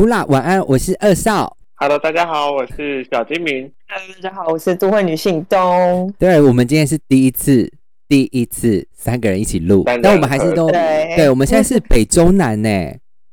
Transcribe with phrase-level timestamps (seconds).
[0.00, 1.58] 呼啦，晚安，我是二少。
[1.74, 3.70] Hello，大家好，我是小金明。
[3.86, 6.10] Hello，大家好，我是都会女性东。
[6.18, 7.70] 对，我们今天是第一次，
[8.08, 12.70] 第一次三个人一起录但我们还是都对对，我们现在是北中南呢。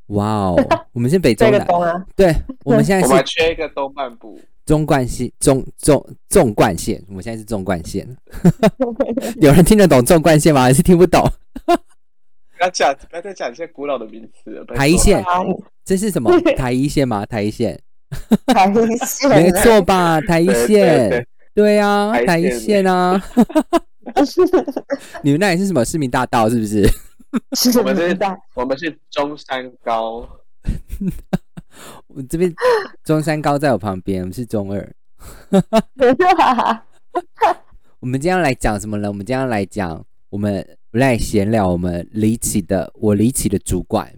[0.08, 1.66] 哇哦， 我们是北中南，
[2.18, 2.36] 对，
[2.66, 8.06] 我们现在我们缺一个东半部，中冠线，中中纵贯线，我们现在是纵贯线。
[9.40, 10.64] 有人听得懂纵贯线吗？
[10.64, 11.26] 还是听不懂？
[12.58, 14.66] 不要讲，不要再讲一些古老的名词了。
[14.76, 15.42] 台一线啊，
[15.86, 16.32] 这是什么？
[16.58, 17.26] 台一线吗？
[17.26, 17.80] 台一线，
[18.48, 20.20] 台一线，没错吧？
[20.28, 23.22] 台一线对，对啊，台一线线啊。
[25.22, 26.50] 你们那里是什么市民大道？
[26.50, 26.88] 是不是？
[27.54, 30.28] 是我们是的，我们是中山高，
[32.08, 32.52] 我这边
[33.04, 34.92] 中山高在我旁边，我们是中二。
[38.00, 39.08] 我们今天要来讲什么呢？
[39.10, 44.14] 我们今天要来讲，我们来闲聊我们离奇的，我离奇的主管，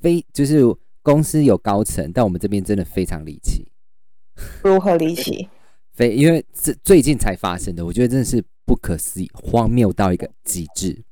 [0.00, 0.62] 非就是
[1.02, 3.66] 公司有高层，但我们这边真的非常离奇，
[4.62, 5.48] 如何离奇？
[5.94, 11.04] 非因为这最近才发生的，我觉得真的是不可思议，荒谬到一个极致。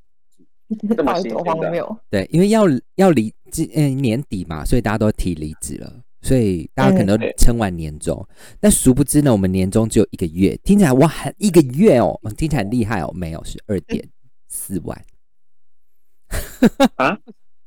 [0.97, 1.13] 这么
[1.45, 1.97] 荒谬？
[2.09, 2.65] 对，因为要
[2.95, 8.27] 要离今嗯年底嘛，所以大家都提离职了，所以大家可能撑完年终。
[8.59, 14.09] 但殊不知呢，我们年终只有一个月，听起来哇，很一个月哦，嗯听起来很厉害哦，没有是二点
[14.51, 15.03] 四万。
[16.97, 17.19] 啊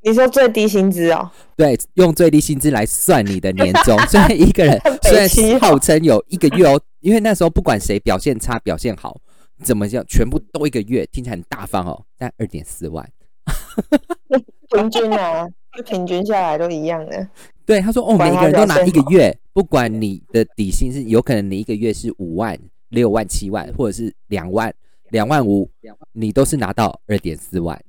[0.05, 1.31] 你说最低薪资哦？
[1.55, 9.17] 对，用最低薪资来算你的年终， 所以一个人很虽然号称有一个月哦，因为那时候不管谁表现差表现好，
[9.63, 13.09] 怎么样，全部都一个月，听起来很大方哦，但二点四万。
[14.75, 15.47] 平均啊，
[15.77, 17.25] 就平均下来都一样的。
[17.65, 22.59] 对，他说哦，每个人都拿一个月，不管你的底薪是有可能你一个月是五万、
[22.89, 24.73] 六万、七万，或者是两万、
[25.13, 25.69] 两万五，
[26.11, 27.79] 你都是拿到二点四万。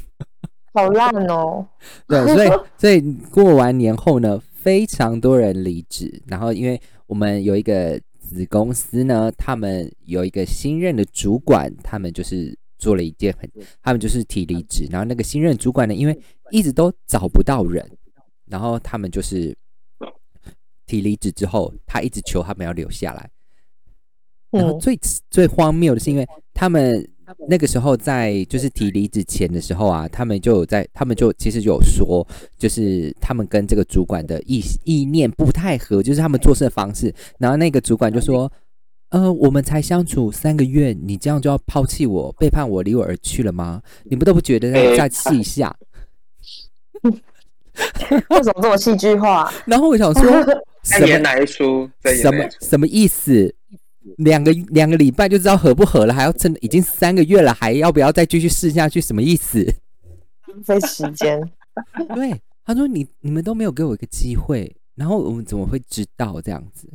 [0.72, 1.66] 好烂哦！
[2.08, 13.46] 对，所以所以过完年后呢，非常多人离职，然后因为我们有一个子公司呢，他们有一个新任的主管，他们就是做了一件很，
[13.82, 16.18] 他们就是提离职，然后那个新任主管呢，因为
[16.50, 17.86] 一直都找不到人，
[18.46, 19.54] 然后他们就是
[20.86, 23.28] 提离职之后，他一直求他们要留下来，
[24.52, 24.98] 然后嗯，最
[25.30, 27.08] 最荒谬的是，因为他们
[27.48, 32.26] 那个时候在就是提离职前的时候啊，他们就有在，他们就其实有说，
[32.58, 37.12] 就是他们跟这个主管的意意念不太合，就是他们做事的方式。
[37.38, 38.52] 然后那个主管就说
[39.08, 43.80] ：“呃，我们才相处三个月，你这样就要抛弃我、背叛我、离我而去了吗？
[44.04, 45.74] 你们都不觉得要再试一下
[47.02, 50.22] 为什么这么戏剧化？？” 然后我想说，
[50.84, 51.90] 在演什么哪一出？
[52.04, 52.56] 什么哪一出？
[52.60, 53.54] 什么意思？
[54.18, 59.00] 两个两个礼拜就知道合不合了，还要真的已经三个月了，还要不要再继续试下去？
[59.00, 59.64] 什么意思？
[60.48, 61.40] 浪费时间。
[62.14, 66.88] 对，他说你你们都没有给我一个机会，然后我们怎么会知道这样子？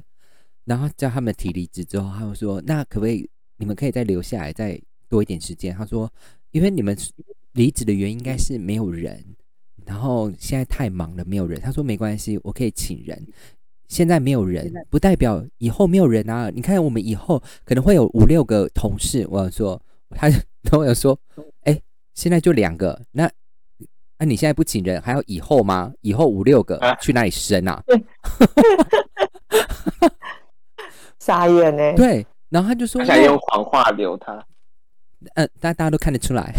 [0.66, 4.80] 然后叫他们提离职之后，他们说那可不可以你们可以再留下来再
[5.10, 5.74] 多一点时间？
[5.76, 6.12] 他说
[6.52, 6.96] 因为你们
[7.54, 9.24] 离职的原因应该是没有人，
[9.86, 11.60] 然后现在太忙了没有人。
[11.60, 13.26] 他说没关系，我可以请人。
[13.88, 16.50] 现在没有人，不代表以后没有人啊！
[16.54, 19.26] 你看，我们以后可能会有五六个同事。
[19.30, 19.82] 我想说，
[20.12, 20.42] 他跟
[20.80, 21.18] 我有说，
[21.64, 21.82] 哎、
[22.14, 23.30] 现在就两个，那
[24.18, 25.94] 那、你现在不请人，还要以后吗？
[26.02, 27.82] 以后五六个啊去哪里生啊？
[31.20, 34.34] 傻眼呢、 对，然后他就说他，想用谎话留他。
[35.36, 36.54] 嗯，大家大家都看得出来。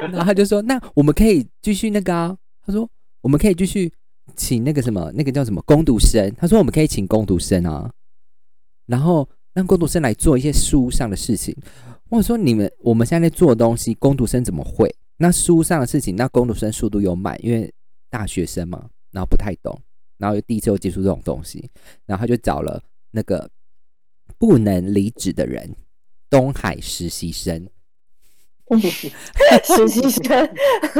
[0.00, 2.36] 然后他就说，那我们可以继续那个啊。
[2.64, 2.88] 他说，
[3.20, 3.92] 我们可以继续
[4.34, 6.34] 请那个什么，那个叫什么工读生。
[6.36, 7.92] 他说，我们可以请工读生啊，
[8.86, 11.56] 然后让工读生来做一些书上的事情。
[12.08, 14.94] 我说，你们我们现在在做东西，工读生怎么会？
[15.18, 17.72] 那书上的事情，那工读生速度又慢，因为
[18.10, 19.80] 大学生嘛，然后不太懂，
[20.18, 21.70] 然后又第一次又接触这种东西，
[22.04, 23.50] 然后他就找了那个
[24.38, 25.74] 不能离职的人，
[26.28, 27.68] 东海实习生。
[29.64, 30.48] 实习生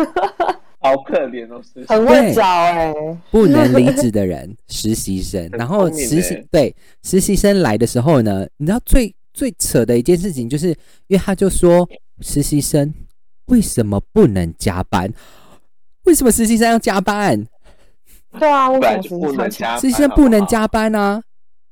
[0.87, 2.95] 好可怜哦，是很会找哎、
[3.31, 5.49] 不能离职的人，实习生。
[5.53, 10.69] 然后实习欸对实习生来的时候呢，你知道最最扯的一件事情，就是
[11.09, 11.89] 因为他就说
[12.21, 12.93] 实习生
[13.47, 15.13] 为什么不能加班？
[16.05, 17.47] 为什么实习生要加班？
[18.39, 19.81] 对啊，为不什么实然就不能习生加班。
[19.81, 21.23] 实习生不能加班啊！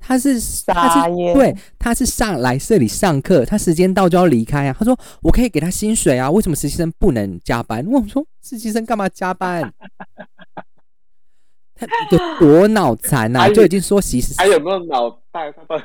[0.07, 4.77] 他是他是对，他是上来这里上课，他时间到就要离开啊。
[4.79, 7.85] 他说我可以给他薪水啊，为什么实习生不能加班？
[7.87, 9.73] 我说实习生干嘛加班？
[11.75, 15.51] 他有多脑残呐、就已经说实习还有没有脑袋？
[15.53, 15.85] 他到底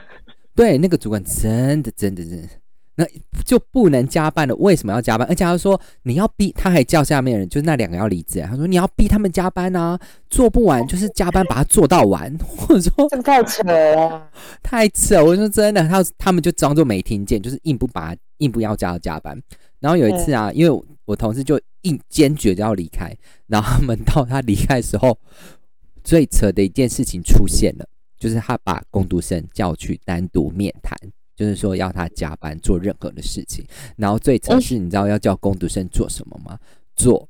[0.54, 2.48] 对那个主管真的真的真的，
[3.00, 3.08] 那
[3.46, 4.54] 就不能加班了。
[4.58, 5.26] 为什么要加班？
[5.30, 8.42] 而且他说你要逼，他还叫下面人，就是那两个要离职。
[8.42, 9.98] 他说你要逼他们加班啊，
[10.30, 12.38] 做不完就是加班把它做到完。
[12.68, 14.30] 我说这太扯了。
[14.62, 19.42] 太扯，我说真的，他他们就装作没听见，就是硬不把硬不要叫他加班。
[19.80, 23.16] 然后有一次啊，因为我我同事就硬坚决就要离开，
[23.48, 25.18] 然后他们到他离开的时候，
[26.04, 27.88] 最扯的一件事情出现了，
[28.20, 30.98] 就是他把工读生叫去单独面谈，
[31.40, 33.66] 就是说要他加班做任何的事情。
[33.96, 36.60] 然后最扯是，你知道要叫工读生做什么吗？
[36.98, 37.26] 做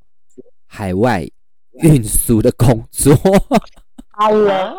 [0.65, 1.23] 海外
[1.83, 3.15] 运输的工作。
[4.09, 4.75] 好了，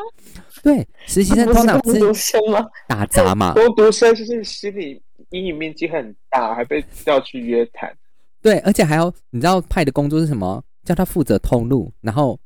[0.64, 2.66] 对，实习生通常是工读生吗？
[2.88, 5.00] 打杂嘛，工读生就是心理
[5.30, 7.96] 阴影面积很大，还被叫去约谈。
[8.42, 10.60] 对，而且还要你知道派的工作是什么？
[10.84, 12.36] 叫他负责通路，然后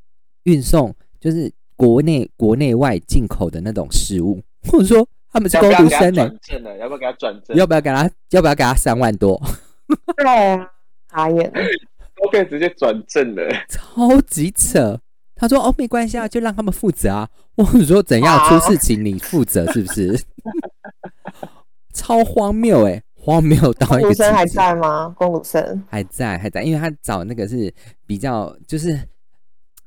[0.42, 6.78] 运送，就是国内国内外进口的那种食物， 或者说他们是工要不要给他读生呢、转正了？
[6.78, 7.56] 要不要给他转正？
[7.56, 8.10] 要不要给他？
[8.31, 9.42] 要不要给他三万多？
[10.16, 10.70] 对啊，
[11.10, 11.60] 傻眼了。
[12.22, 13.42] 都可以直接转正了。
[13.69, 15.00] 超级扯。
[15.34, 17.28] 他说：“哦，没关系啊，就让他们负责啊。
[17.56, 20.16] ”我说：“怎样出事情你负责是不是？”
[21.92, 24.46] 超荒谬哎、荒谬到工一个极读生还。
[24.46, 25.12] 在吗？
[25.19, 27.75] 工读生还在还在，因为他找那个是
[28.06, 28.96] 比较就是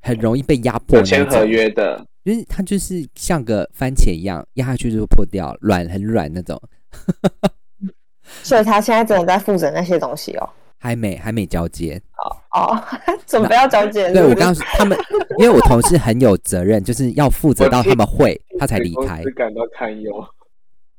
[0.02, 6.62] 很容易被压迫签合种，约的，就是它就是像个番茄一样压下去就会破掉，软很软那种。
[8.44, 10.50] 所以他现在真的在负责那些东西哦。
[10.78, 12.00] 还没还没交接，
[12.52, 12.84] 哦哦，
[13.26, 14.12] 准备要交接。
[14.12, 14.98] 对我刚刚说他们，
[15.40, 19.32] 因为我同事很有责任，就是要负责到他们会，他才离开公司。
[19.32, 20.12] 感到堪忧。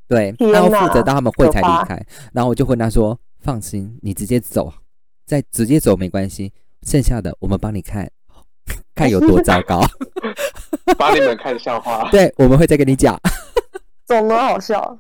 [0.09, 2.03] 对，天他要负责到他们会才离开。
[2.33, 4.73] 然后我就问他说：“放心，你直接走，
[5.27, 6.55] 再直接走没关系，
[6.85, 8.11] 剩下的我们帮你看，
[8.95, 9.81] 看有多糟糕。
[10.99, 12.09] 把你们看笑话。
[12.13, 13.19] 对，我们会再跟你讲。
[14.07, 14.99] 怎么好笑？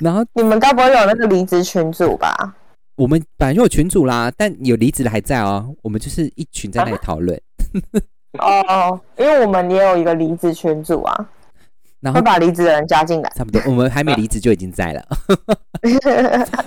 [0.00, 2.34] 然后你们该不会有那个离职群组吧？
[2.96, 5.74] 我们本来就有群主啦，但有离职的还在哦。
[5.82, 7.40] 我们就是一群在那里讨论，
[8.40, 11.28] 哦，因为我们也有一个离职群组啊，
[12.00, 13.30] 然后会把离职的人加进来。
[13.36, 15.06] 差不多我们还没离职就已经在了。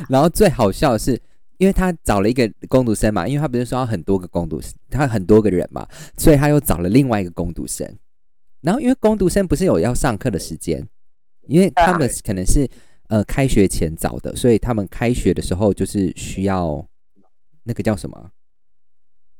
[0.07, 1.21] 然后最好笑的是，
[1.61, 5.87] 因为他找了一个工读生嘛，因为他不是说要很多个工读生，他很多个人嘛，
[6.17, 7.87] 所以他又找了另外一个工读生。
[8.61, 10.83] 然后因为工读生不是有要上课的时间，
[11.41, 12.67] 因为他们可能是
[13.09, 16.83] 呃开学前找的，所以他们开学的时候就是需要
[17.61, 18.31] 那个叫什么？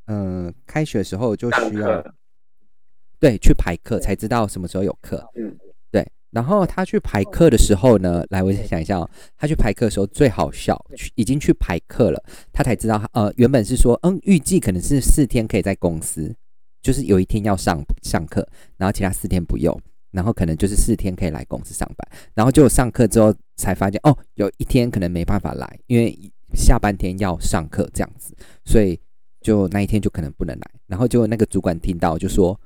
[0.06, 2.06] 嗯、开学的时候就需要，
[3.20, 5.28] 对去排课才知道什么时候有课。
[5.34, 5.71] 嗯，对，
[6.32, 12.24] 然后他去排课的时候呢，来，我想一下哦，他去排课的时候最好笑，去已经去排课了，
[12.54, 16.34] 他才知道，呃，原本是说，嗯，预计可能是四天可以在公司，
[16.82, 18.48] 就是有一天要上上课，
[18.78, 19.78] 然后其他四天不用，
[20.12, 26.18] 然后可能就是四天可以来公司上班，然后就上课之后才发现，哦，有一天可能没办法来，因为
[26.54, 28.34] 下半天要上课这样子，
[28.64, 28.98] 所以
[29.42, 32.58] 就那一天就可能不能来，然后结果那个主管听到就说。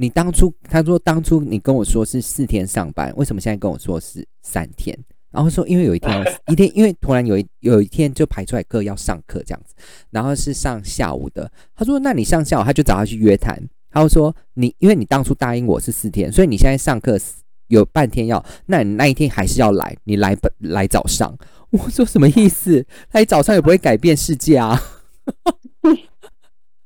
[0.00, 4.98] 你当初他说当初你跟我说是四天上班，为什么现在跟我说是三天？
[5.30, 9.74] 然后说因为有一天一天，因为突然有一有一天就排出来课要上课这样子，
[10.08, 11.52] 然后是上下午的。
[11.76, 13.62] 他说那你上下午，他就找他去约谈。
[13.90, 17.18] 他就说你因为你当初答应我是四天，所以你现在上课
[17.66, 21.36] 有半天要，那你那一天还是要来，你来本来早上。
[21.70, 22.86] 我说什么意思？
[23.12, 24.82] 来早上也不会改变世界啊。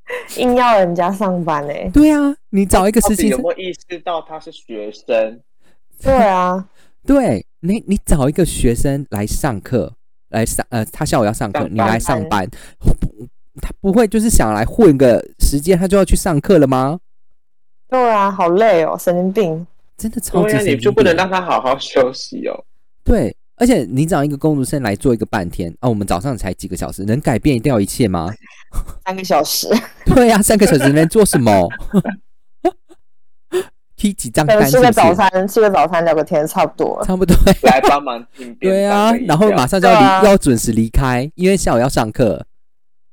[0.37, 5.41] 硬要人家上班哎、对啊，你找一个到实习生，有没有意识到他是学生？
[6.03, 6.69] 对啊，
[7.07, 9.95] 对你，你找一个学生来上课，
[10.31, 12.47] 来上呃，他下午要上课，你来上班，
[12.79, 12.89] 不，
[13.63, 16.99] 他不会就是想来混个时间，他就要去上课了吗？
[17.89, 19.67] 对啊，好累哦，神经病。
[19.97, 22.65] 真的超级对啊，神经你就不能让他好好休息哦。
[23.05, 28.33] 对，而且你找一个工读生来做一个半天啊，我们早上才几个小时，能改变掉一切吗？
[29.07, 29.69] 三个小时，
[30.07, 31.69] 对呀、三个小时能做什么？
[33.97, 34.73] 踢几张单是是？
[34.73, 37.03] 吃个早餐，吃个早餐聊个天，差不多。
[37.05, 37.35] 差不多。
[37.63, 42.45] 来帮忙订便对啊然后马上就要离，要准时离开，因为下午要上课。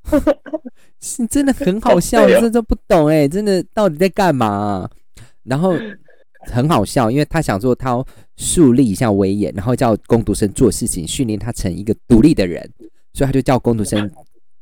[1.00, 4.90] 是真的很好笑，好累哦这都不懂哎，真的到底在干嘛啊、
[5.44, 5.74] 然后
[6.44, 8.06] 很好笑，因为他想说他要
[8.38, 12.70] 树立一下威严，然后叫工读生做事情，训练他成一个独立的人，
[13.14, 14.10] 所以他就叫工读生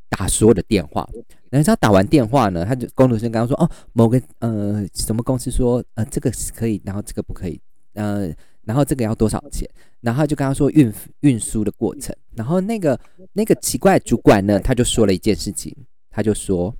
[0.08, 1.08] 打所有的电话。
[1.50, 7.60] 然后他打完电话呢，他就工读生刚刚说哦，某个呃什么公司说呃这个是可以，然后这个不可以，
[7.94, 8.30] 呃，
[8.64, 9.68] 然后这个要多少钱？
[10.00, 12.98] 然后就跟他说运运输的过程，然后那个
[13.32, 15.76] 那个奇怪主管呢，他就说了一件事情，
[16.10, 16.74] 他就说，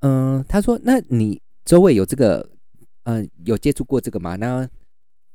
[0.00, 2.46] 嗯、他说那你周围有这个，
[3.06, 4.34] 呃，有接触过这个吗？
[4.34, 4.68] 那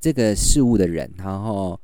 [0.01, 1.79] 这个事物的人，然后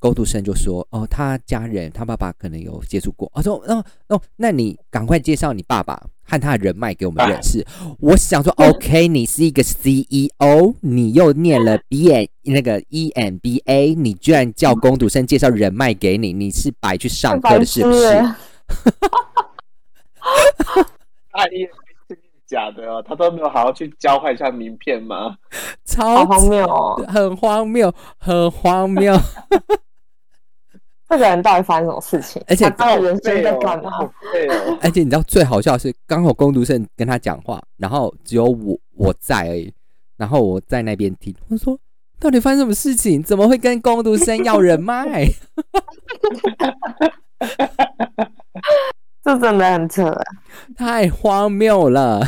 [0.00, 5.94] 工读生就说：“哦，他家人，他爸爸可能有接触过。”我说：“哦哦，那你赶快介绍你爸爸
[6.24, 7.64] 和他的人脉给我们认识。”
[8.00, 18.04] 我想说：“OK，你是一个 CEO，你又念了 B N 那个 E M B A，你居然叫工读生介绍人脉给你，你是白去上课的，是不是？”
[21.30, 21.72] 他也是
[22.46, 25.36] 假的哦，他都没有好好去交换一下名片吗？
[25.84, 26.94] 超荒谬哦！
[27.08, 29.14] 很荒谬，很荒谬。
[31.06, 32.42] 这个人到底发生什么事情？
[32.48, 33.90] 而且他的人生在干嘛？
[33.90, 34.78] 好废哦！
[34.82, 39.72] 而且你知道最好笑的是，刚好工读生跟他讲话，然后只有我我在而已，
[40.16, 41.78] 然后我在那边听，我说
[42.18, 43.22] 到底发生什么事情？
[43.22, 45.28] 怎么会跟工读生要人脉？
[49.24, 50.22] 这真的很扯啊！
[50.76, 52.20] 太荒谬了！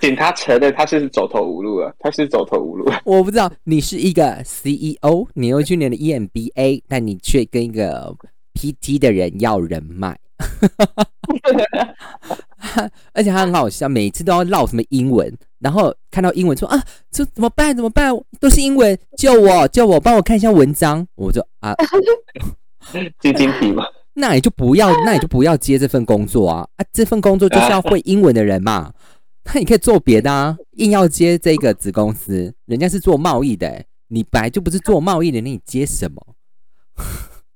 [0.00, 2.90] 警察承认他是走投无路了，他是走投无路。
[3.04, 8.14] 我不知道你是一个 CEO，你又去念了 EMBA，但你却跟一个
[8.54, 10.18] PT 的人要人脉，
[13.12, 16.80] 而且他很好笑，每次都要唠什么英文，然后看到英文说啊，
[17.10, 17.74] 这怎么办？
[17.76, 18.12] 怎么办？
[18.40, 21.06] 都是英文，救我，救我，帮我看一下文章。
[21.16, 21.74] 我就啊，
[23.20, 23.84] 晶晶体嘛，
[24.18, 26.68] 那你就不要， 那你就不要接这份工作啊！
[26.76, 28.92] 啊，这份工作就是要会英文的人嘛。
[29.46, 36.20] 那你可以做别的啊，硬要接这个子公司，人家是做贸易的、欸，你本来就不是做贸易的，那你接什么？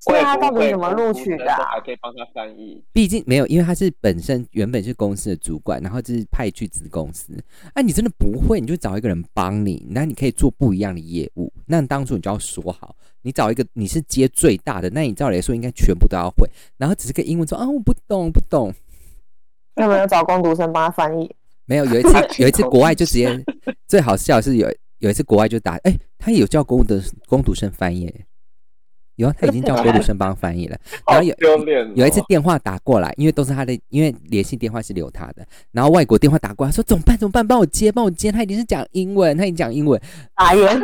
[0.04, 2.82] 所以他到底怎么录取的啊还可以帮他翻译。
[2.92, 7.32] 毕竟没有，因为他是本身原本是公司的主管，然后就是派去子公司。
[7.72, 11.52] 啊，你真的不会，你就找一个人帮你，那你可以做不一样的业务。
[11.66, 18.74] 那当初你就要说好，你找一个你是接最大的，那你照理来说应该全部都要会，然后只是个英文说啊我不懂不懂。
[19.76, 21.32] 有没有找工读生帮他翻译？
[21.64, 23.40] 没有，有一次有一次国外就直接
[23.86, 24.68] 最好笑是有
[24.98, 28.26] 有一次国外就打，哎、他有叫工的工读生翻译、欸，
[29.22, 30.76] 有啊，他已经叫工 读生帮他翻译了。
[31.06, 31.34] 然好后有！
[31.94, 40.00] 有一次电话打过来，因为都是他的，因为联系电话是留他的，然后外国电话打过来说怎么办怎么办，帮我接帮我接，他已经是讲英文，他已经讲英文，
[40.34, 40.82] 打眼，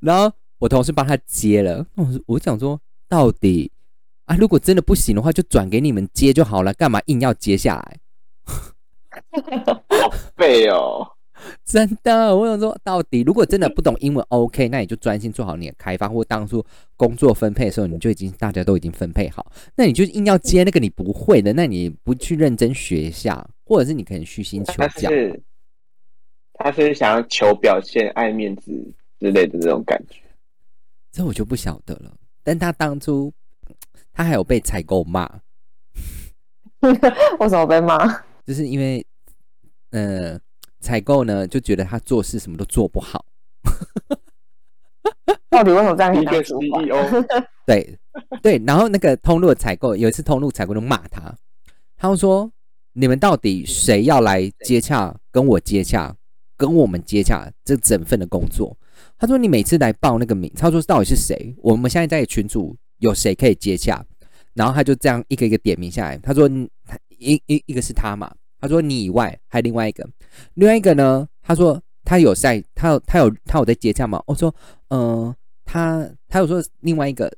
[0.00, 3.70] 然后我同事帮他接了，我我想说到底
[4.24, 7.98] 啊，如果真的不行的话，就转给你们接就好了，干嘛硬要接下来？
[10.00, 11.06] 好废哦！
[11.64, 16.64] 真的，我想说，到底如果真的不懂英文，OK，那你就专心做好你的开发，或当初
[16.96, 25.10] 工作分配的时候，你就已经大家都已经分配好，那你就硬要接那个你不会的，那你不去认真学一下，或者是你可能虚心求他教。
[25.10, 25.42] 是
[26.54, 28.70] 他是想要求表现、爱面子
[29.18, 30.20] 之类的这种感觉。
[31.10, 32.14] 这我就不晓得了。
[32.42, 33.32] 但他当初
[34.12, 35.26] 他还有被采购骂，
[37.40, 38.22] 为什么被骂？
[38.44, 39.04] 就是因为
[39.90, 40.38] 呃
[40.80, 43.24] 采购呢就觉得他做事什么都做不好，
[45.50, 47.24] 到底为什么这样一个当主管？CEO
[47.66, 47.98] 对
[48.42, 51.34] 对，然后那个通路的采购有一次通路采购就骂他，
[51.96, 52.50] 他们说
[52.94, 56.16] 你们到底谁要来接洽，跟我接洽，
[56.56, 58.76] 跟我们接洽这整份的工作？
[59.18, 61.54] 他说你每次来报那个名，他说到底是谁？
[61.58, 64.04] 我们现在在群组有谁可以接洽？
[64.54, 66.48] 然后他就这样一个一个点名下来，他说
[67.18, 70.08] 一一一个是他嘛，他说你以外还有另外一个，
[70.54, 74.22] 另外一个呢，他说他有在，他有他有他有在接洽吗？
[74.26, 74.54] 我说
[74.88, 77.32] 呃，他他有说另外一个。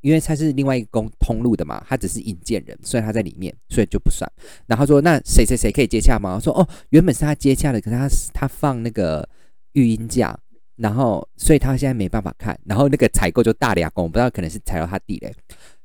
[0.00, 4.30] 因为他是另外一个公通路的嘛，他只是引荐人，所以他在里面，所以就不算。
[4.64, 9.28] 然后说：“那谁谁谁可以接洽吗？”我说：“哦，原本是他接洽的，可是他他放那个
[9.72, 10.38] 育婴假，
[10.76, 12.56] 然后所以他现在没办法看。
[12.64, 15.34] 然后那个采购就大俩工，我不知道可能是踩到他地雷，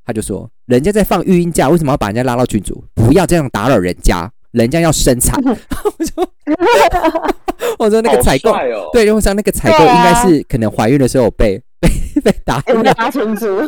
[0.04, 2.84] 他就说：人家在放育婴假，为什么要把人家拉到群组？
[2.94, 5.38] 不要这样打扰人家，人家要生产。
[5.44, 6.30] 我说：
[7.78, 8.52] 我说那个采购
[8.92, 11.90] 对，因为像那个采购应该是可能怀孕的时候被 被
[12.22, 12.62] 被打。
[12.68, 13.60] 有没有拉群主？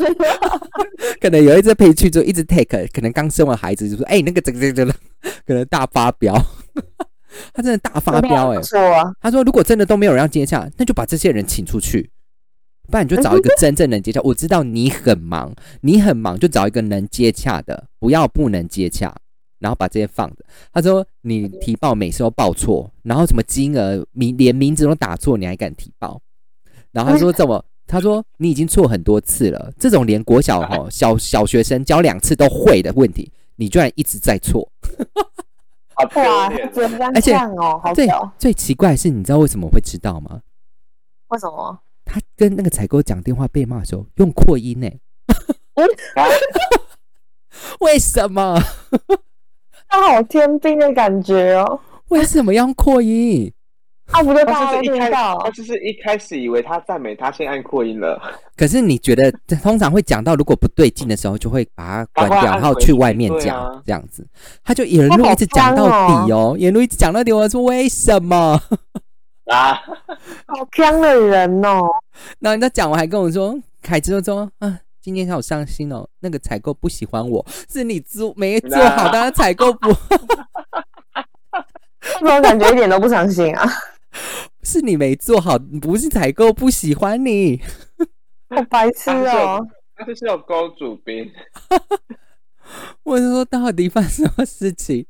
[1.21, 4.93] 可能有一只陪去之后一直 take，可能刚生完孩子就说，哎、那个这个这个，
[5.47, 6.35] 可能大发飙，
[7.53, 12.11] 他真的大发飙哎、不错啊，他说如果真的都没有人要接洽，那就把这些人请出去，
[12.91, 14.21] 不然你就找一个真正能接洽。
[14.23, 19.15] 我知道你很忙，你很忙，就找一个能接洽的，不要不能接洽，
[19.59, 20.45] 然后把这些放着。
[20.73, 26.21] 他说你提报每次都报错，然后什么金额名连名字都打错，你还敢提报？
[26.93, 27.65] 然后他说怎么？
[27.89, 34.69] 他说你已经错很多次了，这种连国小哈 小小学生教两次都会的问题，你居然一直在错。
[35.95, 37.95] 好丢哇，脸只能这样而且哦，好
[38.37, 40.41] 最奇怪的是，你知道为什么会知道吗？
[41.29, 41.79] 为什么？
[42.05, 44.89] 他跟那个采购讲电话被骂的时候用扩音呢、
[45.75, 46.25] 啊
[47.81, 48.61] 为什么？
[49.89, 51.81] 他好天兵的感觉哦。
[52.09, 53.53] 为什么要用扩音？
[54.13, 55.51] 啊，不就大他家就是一开，都听到他？
[55.51, 58.17] 就是一开始以为他赞美他，先按扩音了。
[58.57, 64.25] 可是你觉得通常会讲到如果不对劲的时候，就会把它关掉，然后去外面讲、啊这样子。
[64.63, 67.33] 他就沿路一直讲到底哦，沿路一直讲到底。
[67.33, 68.61] 我说为什么？
[69.51, 69.75] 啊，
[70.47, 71.83] 好强的人哦！
[72.39, 74.79] 然后人家讲完还跟我说，凯子就说啊。
[75.07, 79.89] 今天好伤心哦，那个采购不喜欢我，是你做没做好，当然采购不
[82.23, 83.71] 那 我感觉一点都不伤心啊！
[84.65, 87.63] 是你没做好，不是采购不喜欢你。
[88.49, 89.65] 好白痴哦！
[89.95, 91.33] 他就是有勾主宾，
[93.05, 95.07] 我是说到底发生什么事情？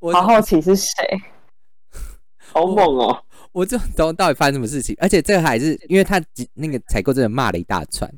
[0.00, 0.84] 我好好奇是谁？
[2.52, 3.22] 好猛哦！
[3.52, 6.20] 我就懂到底发生什么事情，而且这个还是因为他
[6.54, 8.10] 那个采购真的骂了一大串，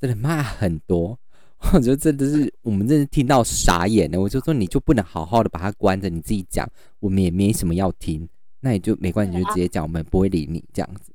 [0.00, 1.18] 真的骂很多，
[1.74, 4.20] 我觉得真的是我们真的听到傻眼了。
[4.20, 6.68] 我就说你就不能好好的把它关着，你自己讲，
[7.00, 8.28] 我们也没什么要听，
[8.60, 11.12] 那你就没关系，你就直接讲，我们不会理你这样子。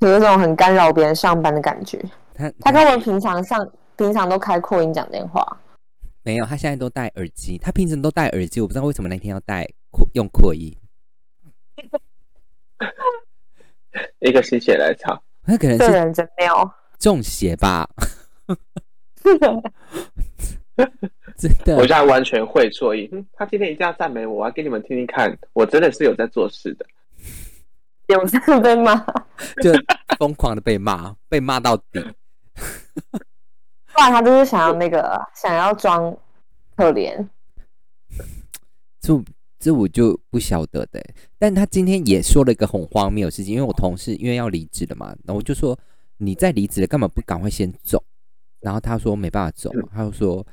[0.00, 2.02] 有一种很干扰别人上班的感觉。
[2.34, 5.60] 他他跟我平常上平常都开扩音讲电话，
[6.24, 10.74] 没有，他现在都戴耳机，他平时都戴耳机，我不知道为什么那天要戴扩用扩音，
[14.20, 16.74] 一个心血来潮，那可能是这人真妙。
[16.98, 17.88] 中邪吧，
[21.36, 21.80] 真的我。
[21.80, 23.08] 现在完全会错意。
[23.10, 26.86] 嗯，他今天一定要赞美我，我要给你们听听看，我真的是有在做事的。
[28.06, 28.94] 有在被骂，
[29.60, 29.72] 就
[30.18, 32.00] 疯狂的被骂，被骂到底。
[33.92, 36.16] 不然他就是想要那个想要装
[36.76, 37.28] 可怜。
[39.00, 39.22] 这
[39.58, 41.14] 这我就不晓得的欸。
[41.38, 45.78] 但他今天也说了一个很荒谬的事情，因为我同事因为要离职了嘛，然后我就说
[46.16, 48.02] 你在离职了，干嘛不赶快先走？
[48.60, 50.46] 然后他说没办法走，他就说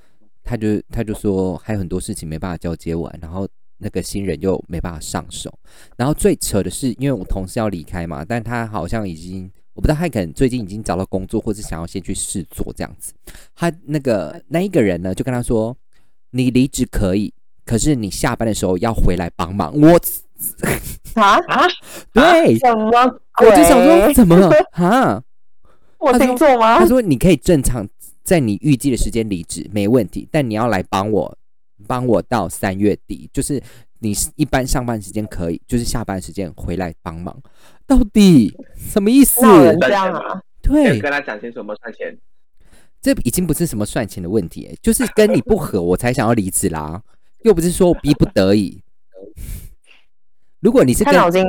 [0.43, 5.53] 他就他就说还有很多事情没办法交接完，然后那个新人又没办法上手。
[5.95, 9.49] 然后最扯的是，因为我同事要离开嘛，但他好像已经。
[9.79, 13.13] 我不知道他可能最近已经找到工作，或是想要先去试做这样子。
[13.55, 15.73] 他那个那一个人呢，就跟他说
[16.31, 17.33] ：“你离职可以，
[17.65, 19.73] 可是你下班的时候要回来帮忙。
[19.79, 19.97] 我”
[21.15, 21.39] 啊？
[22.11, 22.91] 对，什么
[23.37, 23.49] 鬼？
[23.49, 25.23] 我就想说怎么了 啊？
[25.97, 26.85] 我听错吗他？
[26.85, 27.87] 说你可以正常
[28.25, 31.37] 在你预计的时间离职没问题，但你要来帮我，
[31.87, 33.63] 帮我到三月底，就是
[33.99, 37.41] 你一般上班时间可以，就是下班时间回来帮忙。
[37.85, 39.41] 到底什么意思？
[40.61, 42.17] 对，跟他讲清楚有没有算钱。
[43.01, 47.01] 这已经不是什么算钱的问题、欸，就是跟你不合，我才想要离职啦，
[47.43, 48.83] 又不是说逼不得已。
[50.59, 51.43] 如果你是跟他脑筋。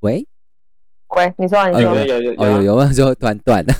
[0.00, 0.28] 喂
[1.16, 3.74] 喂，你说啊，你哎说有有有哦有有，我说断断了。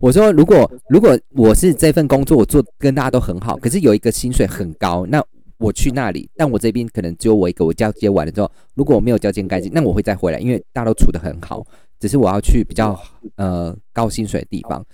[0.00, 5.22] 我说如果如果我是这份工作我做跟大家都很好，可是有一个薪水很高，那
[5.58, 11.66] 我去那里，但我这边可能只有我一个，我交接完了之后，如果我没有交接干净，那我会再回来，因为大家都处得很好，
[11.98, 12.96] 只是我要去比较
[13.36, 14.84] 呃高薪水的地方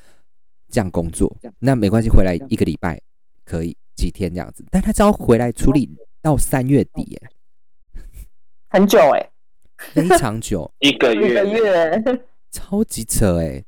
[0.70, 2.98] 这样工作，那没关系，回来一个礼拜
[3.44, 5.88] 可以几天这样子，但他只要回来处理
[6.22, 7.22] 到三月底，耶，
[8.70, 9.30] 很久哎，
[9.92, 12.02] 非常久，一个月一个月，
[12.50, 13.64] 超级扯哎。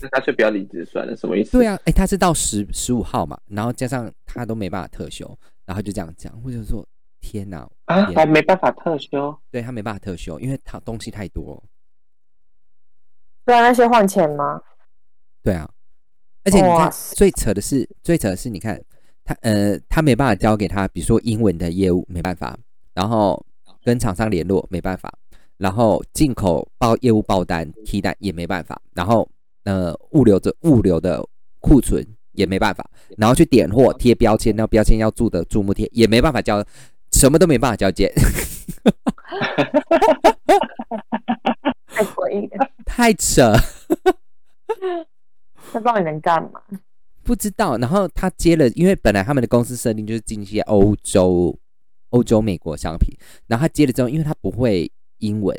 [0.00, 1.52] 那干脆不要离职算了，什么意思？
[1.52, 6.84] 对啊，哎、他是到十十五号嘛，然后加上他都没办法特休，然后就这样讲，或者说
[7.20, 11.62] 天哪，啊，天还没办法特休，对他没办法特休，因为他东西太多。
[13.44, 14.60] 对啊，那些换钱吗？
[15.40, 15.68] 对啊，
[16.42, 18.82] 而且你看最扯的是，最扯的是，你看
[19.24, 22.58] 他呃，他没办法交给他，比如说英文的业务没办法，
[22.92, 23.44] 然后
[23.84, 25.12] 跟厂商联络没办法，
[25.62, 29.28] 然后进口报业务报单提单也没办法，然后
[29.62, 31.24] 呃物流的物流的
[31.60, 32.84] 库存也没办法，
[33.16, 36.64] 然后去点货贴标签，那标签要注的注目贴也没办法交，
[37.12, 38.12] 什么都没办法交接，
[41.86, 43.52] 太诡异了，太扯。
[45.72, 46.60] 那到底能干嘛？
[47.22, 51.56] 不知道，然后他接了，因为本来他们的公司设定就是进一些欧洲、
[52.10, 54.90] 欧洲、美国商品，然后他接了之后，因为他不会
[55.22, 55.56] 英文，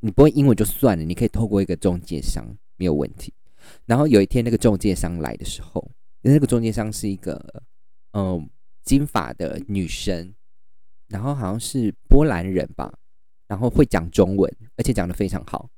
[0.00, 2.44] 你不会英文就算了，你可以透过一个中介商
[2.76, 3.32] 没有问题。
[3.86, 5.90] 然后有一天那个中介商来的时候，
[6.22, 7.62] 那个中介商是一个
[8.12, 8.48] 嗯
[8.82, 10.34] 金发的女生，
[11.06, 12.92] 然后好像是波兰人吧，
[13.46, 15.68] 然后会讲中文，而且讲的非常好，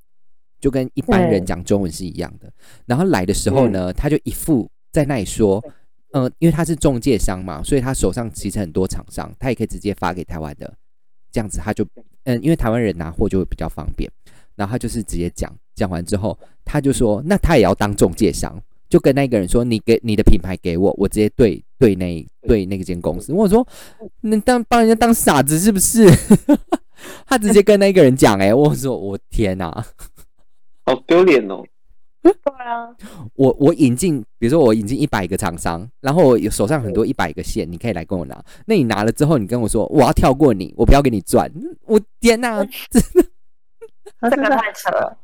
[0.59, 2.53] 就跟一般人嗯讲中文是一样的。
[2.87, 5.63] 然后来的时候呢，他就一副在那里说，
[6.13, 10.77] 呃，因为他是中介商嘛，所以他手上其实很多厂商，他也可以直接发给台湾的，
[11.33, 11.87] 这样子他就，
[12.25, 14.11] 嗯，因为台湾人拿货就会比较方便。
[14.57, 23.33] 然后他就是直接讲，讲完之后，他就说，那他也要当中介商，就跟那个人说，你给你的品牌给我，我直接对对那对那间公司。
[23.33, 23.67] 我说，
[24.21, 26.07] 你当帮人家当傻子是不是？
[27.27, 29.71] 他直接跟那个人讲，哎，我说我天哪，
[30.85, 31.65] 好丢脸哦！
[32.23, 32.95] 对啊，
[33.35, 38.45] 我我引进，比如说我引进一百个厂商，然后我有手上很多一百个线，你可以来跟我拿。
[38.67, 41.51] 那你拿了之后，你跟我说我要跳过你，我不要给你赚。
[41.87, 43.25] 我天哪，真的，
[44.31, 45.17] 这个太 扯了。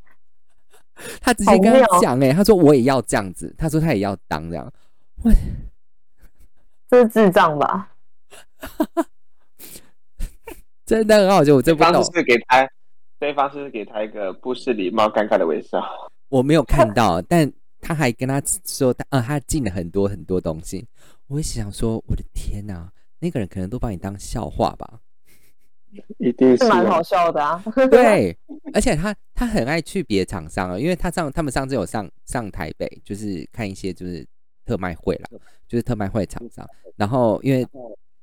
[1.20, 4.72] 他直接跟他讲，哎，他说我也要这样子，他说他也要当这样。
[5.22, 5.30] 我
[6.88, 7.90] 这是智障吧？
[10.87, 12.02] 真的很好笑，我真不懂。
[12.04, 12.66] 是给他，
[13.18, 15.82] 对方是给他一个不失礼貌、尴尬的微笑。
[16.28, 20.86] 我没有看到，但他还跟他说，他呃，他进了很多很多东西。
[21.28, 25.00] 我想说，我的天哪，那个人可能都把你当笑话吧？
[26.18, 27.62] 一定是蛮好笑的啊。
[27.90, 28.36] 对，
[28.74, 34.26] 而且他他很爱去别的厂商啊，因为他上他们上次有上上台北，就是看一些就是
[34.64, 36.68] 特卖会啦，就是特卖会厂商。
[36.96, 37.66] 然后因为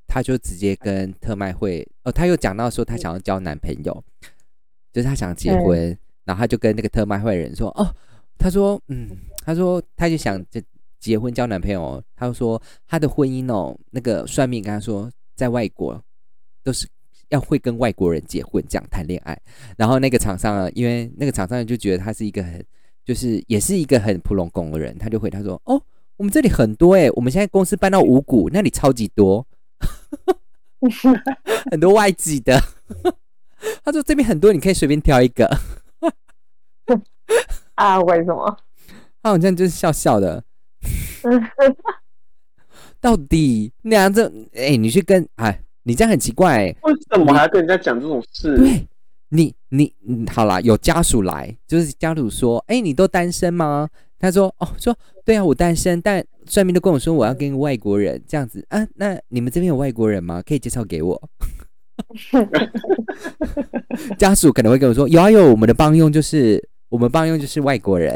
[0.07, 4.03] 他就直接跟特卖会，哦，他又讲到说他想要交男朋友，
[4.91, 5.97] 就是他想结婚。
[6.25, 7.93] 然后他就跟那个特卖会人说：“哦，
[8.37, 9.09] 他说，嗯，
[9.45, 10.63] 他说他就想结
[10.99, 12.01] 结婚交男朋友。
[12.15, 16.01] 他说他的婚姻哦，那个算命跟他说，在外国
[16.63, 16.87] 都是
[17.27, 19.37] 要会跟外国人结婚这样谈恋爱。
[19.77, 22.65] 然后那个厂商啊，因为那个厂商就觉得他是一个很，
[23.03, 25.81] 就是也是一个很普龙工的人，他就回他说：哦，
[26.15, 29.45] 我们这里很多哎，我们现在公司搬到五谷，那里超级多，
[31.69, 32.57] 很多外籍的。
[33.83, 35.49] 他说这边很多，你可以随便挑一个。”
[37.75, 37.99] 啊？
[38.01, 38.57] 为什么？
[39.21, 40.43] 他好像就是笑笑的。
[42.99, 46.73] 到底那样子，哎，你去跟哎，你这样很奇怪。
[46.83, 48.57] 为什么还要跟人家讲这种事？
[48.57, 48.87] 对，
[49.29, 49.93] 你你
[50.29, 53.89] 好啦，有家属来，就是家属说，哎，你都单身吗？
[54.19, 58.87] 他说，哦，说对啊，我单身，但算命都跟我说我要跟外国人这样子啊。
[58.95, 60.41] 那你们这边有外国人吗？
[60.45, 61.29] 可以介绍给我。
[64.17, 66.69] 家属可能会跟我说，有啊有，我们的帮佣就是。
[66.93, 68.13] 我们帮佣就是外国人，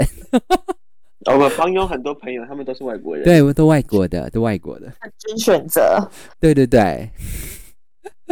[1.26, 6.08] 我们帮佣很多朋友，他们都是外国人，对，都外国的，都外国的，他真选择，
[6.40, 7.10] 对对对，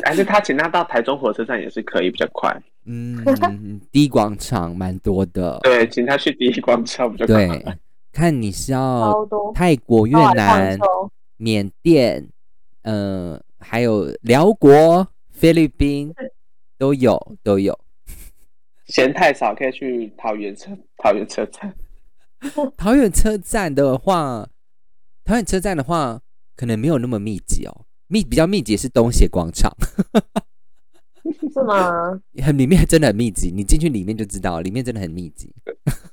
[0.04, 2.56] 还是他请他到台中火车站也是可以，比较快。
[2.86, 7.48] 嗯，第一广场蛮多的，对，请他去第一广场比较快。
[7.48, 7.66] 对，
[8.14, 10.78] 看你是要泰国、越南、
[11.38, 12.24] 缅甸，
[12.84, 16.14] 嗯，还有辽国、菲律宾
[16.78, 17.76] 都有，都有。
[18.88, 21.74] 嫌太少，可以去桃园车桃园车站。
[22.78, 24.48] 桃园车站的话，
[25.24, 26.22] 桃园车站的话，
[26.56, 27.86] 可能没有那么密集哦。
[28.08, 29.72] 密比较密集是东协广场，
[31.52, 32.22] 是吗？
[32.44, 35.52] 很里面真的很密集，你进去里面就知道，里面真的很密集。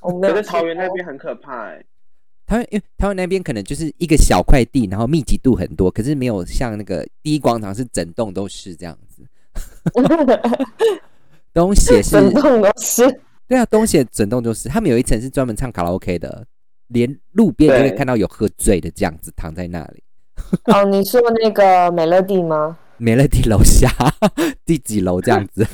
[0.00, 1.84] 我觉得 桃园那边很可怕哎。
[2.46, 9.22] 桃园因为桃园那边可能就是一个小块地，然后密集度很多，可是没有像那个第一广场是整栋都是这样子。
[11.52, 14.68] 东写是整栋都是，对啊，东写整栋都是。
[14.68, 16.46] 他们有一层是专门唱卡拉 OK 的，
[16.88, 20.02] 连路边都会看到有喝醉的这样子躺在那里。
[20.64, 22.78] 哦，你说那个美乐蒂吗？
[22.96, 23.88] 美乐蒂楼下
[24.64, 25.66] 第几楼这样子？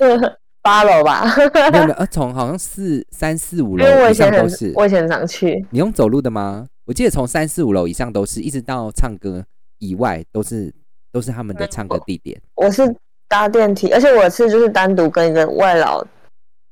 [0.62, 1.24] 八楼吧？
[1.72, 4.72] 没有没有，从好像四三四五楼以上都是。
[4.74, 5.64] 我以前常去。
[5.70, 6.66] 你用走路的吗？
[6.84, 9.44] 我记得从三四五楼以上都是，一直到唱歌
[9.78, 10.74] 以外都是
[11.12, 12.40] 都是他们的唱歌地点。
[12.54, 12.82] 我是。
[13.28, 16.02] 搭电梯，而且我是就是单独跟一个外劳，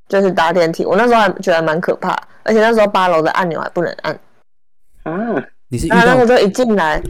[0.09, 0.87] 就是搭电梯。
[0.87, 4.19] 我那时候还觉得蛮可怕，而且那时候八楼的按钮还不能按。
[5.03, 5.13] 啊，
[5.69, 5.87] 你是？
[5.89, 7.01] 然后那时候一进来，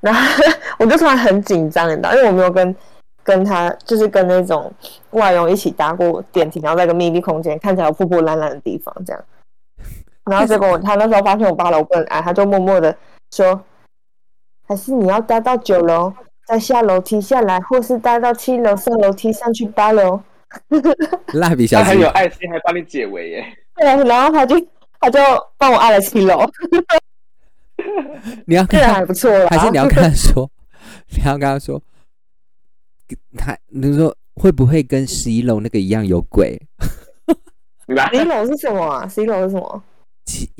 [0.00, 0.20] 然后
[0.78, 2.76] 我就突然很紧张，你知道，因为我没有跟
[3.24, 4.70] 跟他，就是跟那种
[5.12, 9.24] 外佣一起搭过电梯，然后在一个密闭空间，看起来有破破烂烂的地方这样。
[10.26, 12.94] 然后 结果他那时候发现我八楼不能按，他就默默的
[13.32, 13.58] 说
[14.68, 16.12] ：“还是你要搭到九楼。”
[16.46, 20.20] 再下楼梯下来，或是搭到七楼上楼梯上去八楼。
[21.34, 23.44] 蜡笔小新很有爱心，还帮你解围耶。
[23.74, 24.56] 对，然后他就
[25.00, 25.18] 他就
[25.58, 26.40] 帮我按了七楼。
[28.46, 30.48] 你要看还不错还是你要跟他说？
[31.10, 31.82] 你要跟他说，
[33.36, 36.60] 他你说会不会跟十一楼那个一样有鬼？
[37.86, 39.06] 十一楼是什么啊？
[39.08, 39.82] 十一楼是什么？
[40.24, 40.50] 七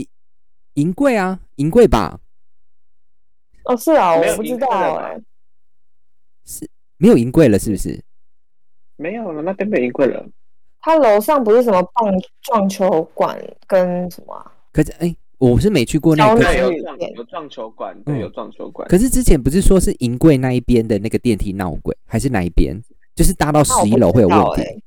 [0.74, 2.18] 银柜啊，银柜吧？
[3.64, 5.18] 哦，是啊，我不知道哎。
[6.46, 8.00] 是没有银柜了，是不是？
[8.96, 10.26] 没有了，那边没银柜了。
[10.80, 14.52] 他楼上不是什么棒撞球馆跟什么？
[14.72, 16.54] 可是哎，我是没去过那个。
[16.54, 18.88] 有撞有撞球馆，对，有撞球馆。
[18.88, 22.80] 可是之前不是说是银柜那一边的那个电梯闹鬼，还是哪一边？
[23.14, 24.82] 就是搭到十一楼会有问题。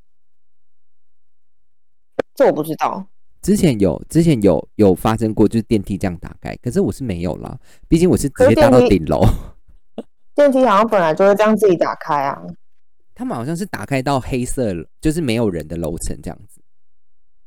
[2.33, 3.05] 这我不知道。
[3.41, 9.21] 之前有之前有有发生过，就是电梯这样打开，可是我是没有啦，毕竟我是直接搭到顶楼，
[10.39, 12.41] 电梯好像本来就会这样自己打开啊。
[13.13, 16.61] 他们好像是打开到黑色，就是没有人的楼层这样子，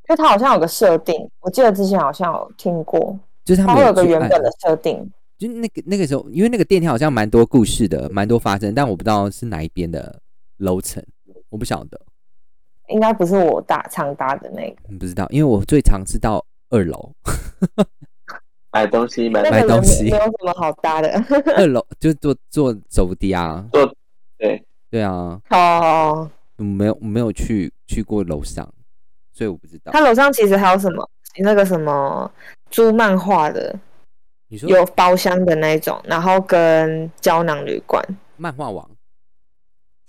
[0.09, 5.11] 因为它好像有个设定，我记得之前好像有听过，就是他有个原本的设定。
[5.39, 10.21] 就那个那个时候，因为那个电梯好像蛮多故事的，蛮多发生，但我不知道是哪一边的
[10.59, 11.03] 楼层，
[11.49, 11.99] 我不晓得，
[12.89, 17.15] 应该不是我搭常搭的那个，嗯不知道，因为我最常是到二楼，
[18.73, 21.13] 买东西买买东西没没有什么好搭的。
[21.57, 23.95] 二楼就坐坐走的啊，做
[24.39, 28.67] 对，对啊，哦，我没有没有去去过楼上，
[29.33, 30.01] 所以我不知道他。
[30.01, 31.09] 楼上其实还有什么
[31.39, 32.31] 那个什么
[32.71, 33.79] 租漫画的，
[34.49, 38.03] 你说有包厢的那一种，然后跟胶囊旅馆。
[38.37, 38.89] 漫画网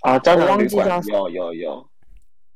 [0.02, 1.88] 啊，胶我囊旅馆有有有，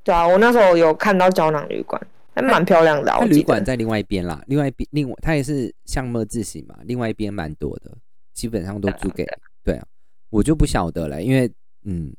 [0.04, 2.02] 对啊，我那时候有看到胶囊旅馆，
[2.38, 3.38] 还蛮漂亮的啊、它我记得。
[3.40, 7.92] 旅馆在另外一边啦，另外一边另外它也是像么字形嘛，另外一边蛮多的，
[8.32, 9.26] 基本上都租给
[9.64, 9.88] 对啊，
[10.30, 11.52] 我就不晓得了，因为
[11.86, 12.14] 嗯，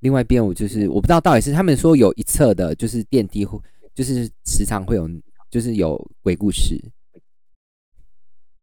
[0.00, 3.56] 另外一边我就是我不知道到底是他们说有一侧的，就是电梯会
[3.94, 5.08] 就是时常会有
[5.48, 6.82] 就是有鬼故事，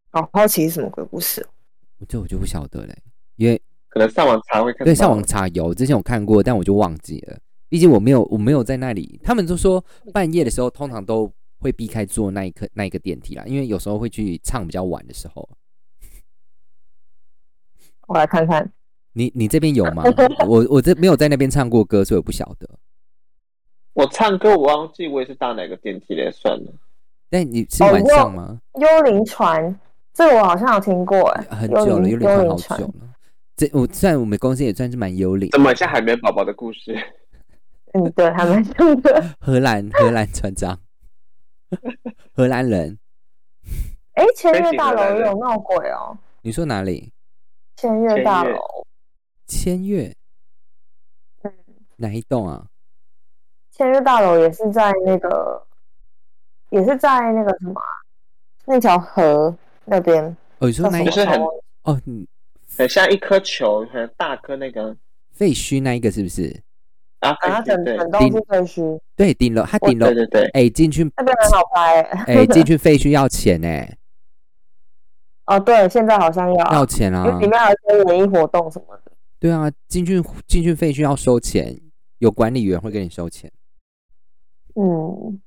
[0.10, 1.40] 好好奇是什么鬼故事
[2.00, 2.06] 哦？
[2.10, 2.94] 这我就不晓得嘞，
[3.38, 4.86] 因为可能上网查会看到。
[4.86, 7.40] 对上网查有之前有看过，但我就忘记了，
[7.74, 9.84] 毕竟我没有我没有在那里，他们都说
[10.14, 15.50] 半夜的时候通常都会避开坐那一刻那一个电梯啦，因为有时候会去唱比较晚的时候。
[18.06, 18.72] 我来看看。
[19.14, 20.04] 你你这边有吗？
[20.48, 22.70] 我我这没有在那边唱过歌，所以我不晓得。
[23.94, 26.72] 我唱歌我忘记我也是搭哪个电梯嘞，算了。
[27.28, 28.62] 但你是哦晚上吗？
[28.80, 29.80] 幽灵船，
[30.14, 33.16] 这个我好像有听过哎，很久了，幽灵船好久了。
[33.56, 36.96] 这我虽然我们公司也算是蛮幽灵，怎么像海绵宝宝的故事？
[37.96, 39.24] 嗯，对，还蛮像的。
[39.40, 40.80] 荷兰荷兰船长，
[42.36, 42.98] 荷兰人，
[44.14, 47.12] 哎，千飞悦大楼也有闹鬼哦，你说哪里？
[47.76, 48.60] 千悦大楼，
[49.46, 50.16] 千月
[51.44, 51.52] 嗯，
[51.98, 52.66] 哪一栋啊？
[53.72, 55.64] 千悦大楼也是在那个，
[56.70, 57.86] 也是在那个什么啊
[58.66, 60.26] 那条河那边，
[60.60, 61.40] 哦，你说那一就是很
[61.84, 62.26] 哦，嗯
[62.78, 64.96] 很像一颗球，很大颗那个
[65.32, 66.64] 废墟那一个是不是？
[67.32, 72.34] 啊，整整栋顶是废墟，对，顶楼，它我顶楼对，对对，哎，进去，那边很好拍欸。
[72.34, 73.98] 哎，进去废墟要钱哎，
[75.48, 79.12] 哦，对，现在好像要，要钱因为啊里，面还有一些文艺活动什么的。
[79.40, 81.80] 对啊，进去进去废墟要收钱，
[82.20, 83.52] 有管理员会给你收钱。
[84.76, 85.40] 嗯，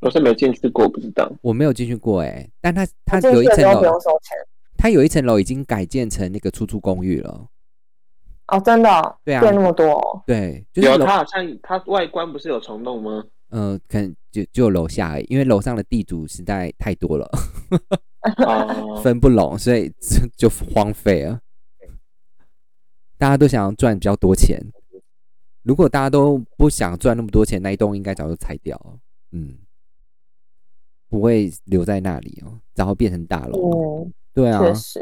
[0.00, 1.30] 我是没进去过，不知道。
[1.42, 4.36] 我没有进去过哎，但它它有一层楼，收钱。
[4.76, 7.48] 它有一层楼已经改建成那个出租公寓了。
[8.48, 9.40] 哦，真的哦、对啊。
[9.40, 13.24] 变那么多、哦，对，就是有，它好像它外观不是有虫洞吗？
[13.50, 17.30] 呃，可能就就有楼下而已，因为楼上的地主实在太多了，
[18.46, 21.40] 哦， 分不拢，所以就就荒废了。
[23.16, 24.60] 大家都想要赚比较多钱，
[25.62, 28.98] 如果大家都不想赚那么多钱，那一栋应该早就拆掉了。
[29.32, 29.58] 嗯，
[31.08, 35.00] 不会留在那里哦，然后变成大楼对啊，确实，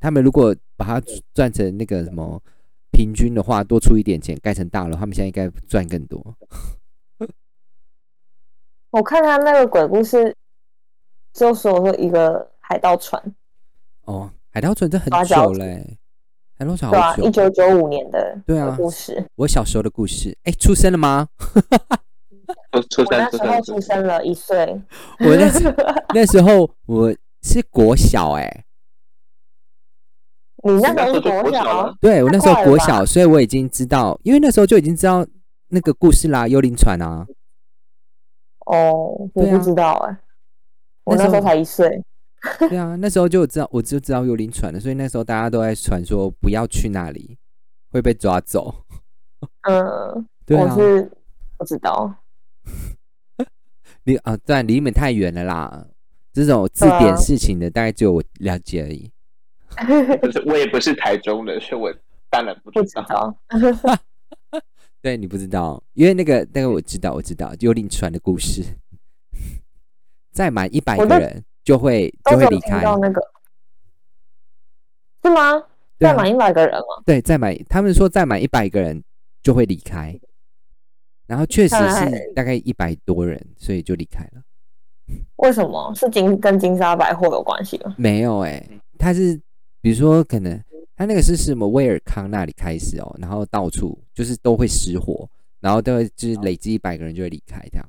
[0.00, 1.02] 他们如果把它
[1.34, 2.40] 赚成那个什么
[2.90, 6.36] 平均的话，多出一点钱盖成大楼，他们现在应该赚更多。
[8.90, 10.34] 我看他那个鬼故事，
[11.32, 13.22] 就说说一个海盗船，
[14.04, 15.98] 哦，海盗船这很久嘞、
[16.56, 17.28] 海盗船对久。
[17.28, 19.24] 一九九五年的对啊故事。
[19.34, 21.28] 我小时候的故事，哎，出生了吗？
[22.72, 24.80] 出出我那生出生时候出生了一岁，
[25.20, 25.74] 我那时
[26.14, 28.64] 那时候我是国小、哎，
[30.64, 35.24] 你那时候是国小对我那时候国小，所以我已经知道，因为那时候就已经知道
[35.68, 37.26] 那个故事啦，幽灵船啊。
[38.66, 40.16] 哦，我不知道哎、
[41.04, 42.04] 我那时候那时候才一岁，
[42.68, 47.38] 对啊，那时候就知道，我就知道幽灵船了，所以那时候大家都在传说不要去那里，
[47.90, 48.74] 会被抓走。
[49.68, 51.10] 嗯，对啊，我是
[51.56, 52.12] 不知道，
[54.04, 55.86] 离啊，对，离你们太远了啦。
[56.32, 59.10] 这种字典事情的，大概只有我了解而已。
[60.22, 61.94] 就是我也不是台中人，所以我
[62.30, 63.04] 当然不不知知道。
[63.04, 63.38] 道。
[65.00, 68.64] 对你不知道，因为那个那个我知道，我知道幽灵船的故事，
[70.32, 72.82] 再满一百个人就会就会离开。
[72.82, 73.20] 到那个，
[75.22, 75.56] 是吗？
[75.58, 75.64] 啊
[75.98, 77.02] 再满一百个人吗？
[77.04, 79.02] 对，再满，他们说再满一百个人
[79.42, 80.16] 就会离开，
[81.26, 84.42] 然后确实是大概一百多人，所以就离开了。
[85.36, 85.92] 为什么？
[85.96, 87.96] 是金跟金沙百货有关系吗？
[87.98, 88.64] 没有哎、
[88.96, 89.40] 他是
[89.80, 90.62] 比如说可能
[90.96, 95.28] 他那个是什么威尔康那里开始哦，然后到处就是都会失火，
[95.60, 97.88] 然后都会就是累积一百个人就会离开这样。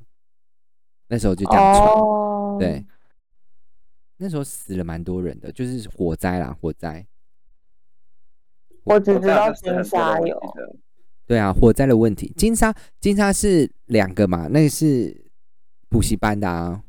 [1.08, 1.88] 那时候就这样传。
[1.94, 2.86] 哦，对，
[4.16, 7.04] 那时候死了蛮多人的，就是火灾啦，火灾。
[8.84, 10.76] 我只知道金沙有，的，
[11.26, 15.30] 对啊，火灾的问题，金沙金沙是两个嘛，那个是
[15.88, 16.82] 补习班的啊。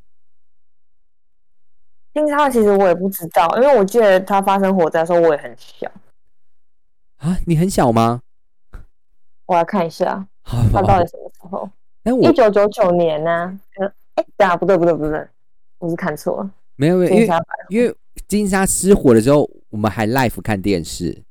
[2.14, 5.90] 金沙其实我也不知道，因为我记得它发生火灾的时候我也很小。
[7.18, 8.22] 啊，你很小吗？
[9.46, 11.70] 我来看一下，好，它好到底什么时候？
[12.04, 15.26] 哎，我一九九九年呢、呃，哎，等下不对不对不对，
[15.78, 16.50] 我是看错了。
[16.76, 17.96] 没有，因为金沙百因为
[18.28, 21.22] 金沙失火的时候，我们还 live 看电视，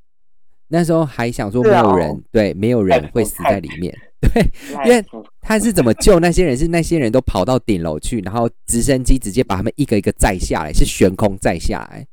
[0.69, 3.97] 那时候还想说没有人，对，没有人会死在里面。
[4.35, 4.51] 对，
[4.85, 5.05] 因为
[5.41, 6.57] 他是怎么救那些人？
[6.57, 12.07] 是那些人都跑到顶楼去，然后直升机直接把他们一个一个载下来，是悬空载下来。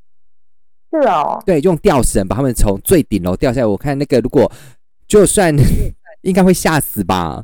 [0.89, 3.67] 是哦，对，用吊绳把他们从最顶楼吊下来。
[3.67, 4.50] 我看那个，如果
[5.06, 5.54] 就算
[6.24, 7.43] 应该会吓死吧，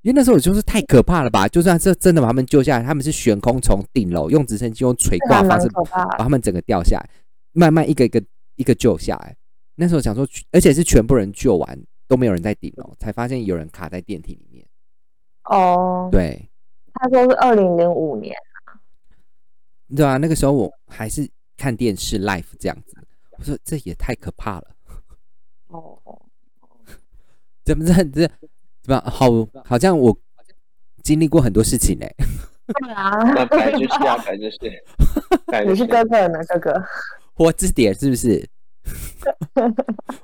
[0.00, 1.46] 因为那时候我就是太可怕了吧。
[1.46, 5.68] 就算这真的把他们救下来，他们是悬空从顶楼用直升机用垂挂方式。
[5.92, 7.08] 把他们整个吊下来，
[7.52, 8.22] 慢慢一个一个
[8.56, 9.36] 一个救下来。
[9.76, 14.66] 那时候想说，而且是全部人救完都没有人在顶楼，才发现有人卡在电梯里面。
[15.44, 16.48] 哦，对，
[16.94, 18.34] 他说是二零零五年，
[19.94, 22.96] 对啊，那个时候我还是看电视 live 这样子，
[23.38, 24.66] 我说这也太可怕了，
[25.68, 25.98] 哦，
[27.64, 28.26] 怎么这这
[28.82, 29.26] 怎么好
[29.64, 30.16] 好像我
[31.02, 32.06] 经历过很多事情呢、
[32.80, 34.58] 对啊，那本来就是啊，本来就是，
[35.68, 35.86] 你是是。
[35.86, 36.38] 哥哥呢？
[36.48, 36.84] 哥哥，
[37.34, 38.48] 我字典是不是？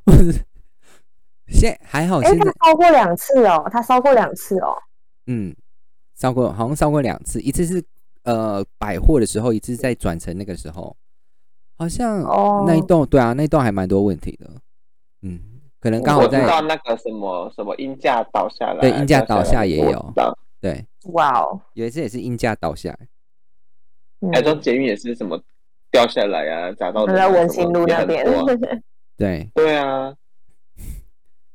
[0.05, 0.45] 我是
[1.51, 4.75] 现在还好，哎，现在他烧过两次哦，他烧过两次哦。
[5.27, 5.55] 嗯，
[6.17, 7.83] 烧过好像烧过两次，一次是
[8.25, 10.97] 呃百货的时候，一次在转乘那个时候，
[11.77, 12.65] 好像哦。
[12.67, 14.51] 那一栋对啊，那一栋还蛮多问题的，
[15.23, 15.41] 嗯，
[15.81, 20.13] 可能刚好我知道在那个什么什么鹰架倒下来，对鹰架倒下也有。
[20.61, 22.91] 对，哇哦，有一次也是鹰架倒下。
[22.91, 22.99] 来，
[24.21, 24.31] 嗯。
[24.31, 25.43] 台中捷运也是什么
[25.91, 28.25] 掉下来啊，砸到在文心路那边。
[29.17, 30.15] 对，对啊，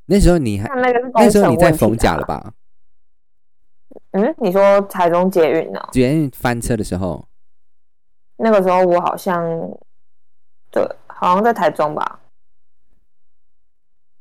[0.06, 2.54] 那时候你还那个是那时候你在逢甲啊了吧？
[4.12, 5.80] 嗯，你说台中捷运呢？
[5.92, 7.28] 捷运翻车的时候，
[8.38, 9.44] 那个时候我好像，
[10.72, 12.20] 对，好像在台中吧。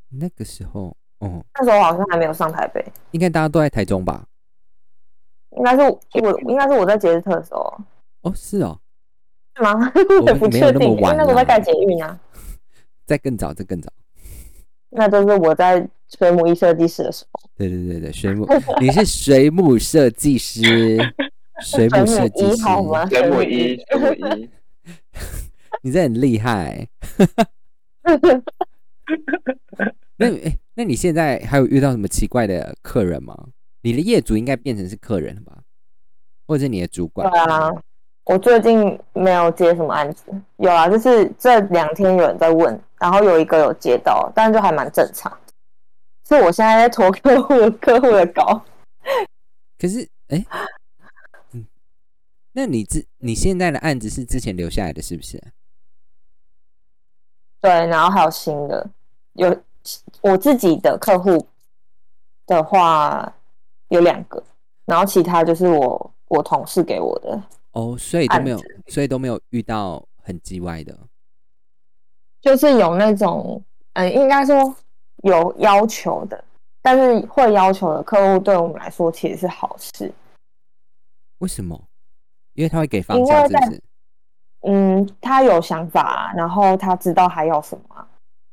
[0.09, 4.25] 那个时候哦，那时候好像还没有上台北，应该大家都在台中吧？
[5.51, 7.79] 应该是我，我应该是我在节日特的时候，
[8.23, 8.81] 哦，是哦，
[9.57, 9.93] 是吗？
[10.27, 12.19] 我不确定，那时候在盖捷运啊。
[13.07, 13.93] 再更早，再更早。
[14.97, 18.47] 那就是我在水母一设计师的时候，对对对对，水母，
[18.81, 20.97] 你是水母设计师，
[21.61, 23.05] 水母设计师，一好吗？
[23.07, 24.49] 水母一，水母一，
[25.83, 26.87] 你这很厉害。
[30.17, 33.37] 那哎、那你现在还有遇到什么奇怪的客人吗？
[33.83, 35.59] 你的业主应该变成是客人了吧，
[36.47, 37.41] 或者你的主管对？
[37.41, 37.71] 啊，
[38.27, 40.23] 我最近没有接什么案子，
[40.59, 45.31] 有啊，就是这两天有人在问，然后有一个有接到，但就还蛮正常。
[46.27, 48.65] 是我现在在拖客户的客户的稿，
[49.79, 50.43] 可是哎、
[51.53, 51.67] 嗯，
[52.53, 55.39] 那你之你现在的案子是之前留下来的，是不是？
[57.61, 58.89] 对，然后还有新的，
[59.35, 59.55] 有
[60.23, 61.47] 我自己的客户
[62.47, 63.31] 的话
[63.89, 64.43] 有两个，
[64.87, 70.99] 然后其他就是我我同事给我的，哦，所以都没有，所以都没有遇到很叽歪的。
[72.45, 73.61] 就是有那种，
[73.95, 74.75] 嗯，应该说
[75.23, 76.45] 有要求的，
[76.83, 80.13] 但是会要求的客户对我们来说其实是好事。
[81.39, 81.81] 为什么？
[82.53, 83.83] 因为他会给方向，是不是？
[84.67, 88.07] 嗯，他有想法，然后他知道还要什么啊、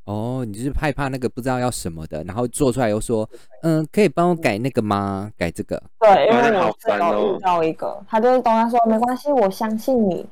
[0.05, 3.29] 哦，你就是害怕那个不知道要什么的，然后做出来又说，
[3.61, 5.29] 嗯，可以帮我改那个吗？
[5.37, 5.81] 改这个。
[5.99, 10.25] 对，因为好我是烦哦有遇到一个，他就是跟他说没关系，我相信你，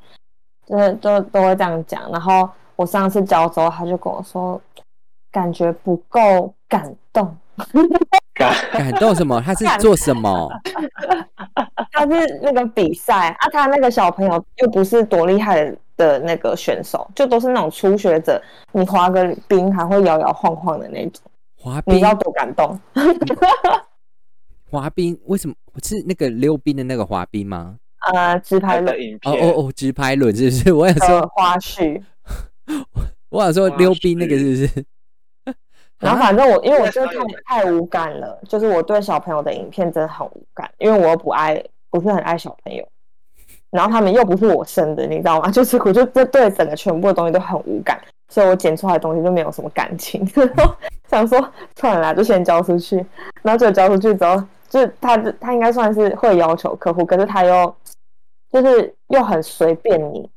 [0.66, 2.10] 就是都都会这样讲。
[2.10, 4.58] 然后我上次交之后，他就跟我说，
[5.30, 7.36] 感觉不够感动。
[8.72, 9.38] 感动什么？
[9.42, 10.50] 他是做什么？
[11.92, 21.22] 他是那个比赛啊，他那个小朋友又不是多厉害的的那个选手，就都是那种初学者，你滑个冰还会摇摇晃晃的那种，
[21.58, 22.80] 滑冰你知，道多感动？
[24.70, 27.76] 滑冰为什么是那个溜冰的那个滑冰吗？
[28.14, 30.72] 呃，直拍轮影片，哦哦哦，直拍轮是不是？
[30.72, 32.02] 我想的说，花絮。
[33.30, 34.84] 我想说溜冰那个是不是？
[36.00, 37.12] 然后啊反正我因为我真的
[37.44, 42.86] 太太无感了，就是我对小朋友的影片真的很无感，因为我又不爱，不是很爱小朋友，
[43.70, 45.48] 然后他们又不是我生的，你知道吗？
[45.52, 50.26] 就是我就这对整个全部的东西都很无感，所以我剪出来的东西就没有什么感情。
[50.34, 50.74] 然后
[51.08, 52.96] 想说算了啦，就先交出去，
[53.42, 57.76] 然后就交出去之后，就是他他应该算是会要求客户，可是他又
[58.50, 60.30] 就是又很随便你，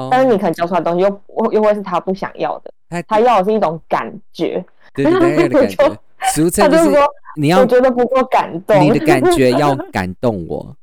[0.00, 6.00] 哦，但是你可能教出来的东西又又会是他不想要的，他他要的是一种感觉，对对对的感觉，
[6.34, 10.76] 俗称就是他就说你要我觉得不够感动，你的感觉 要感动我。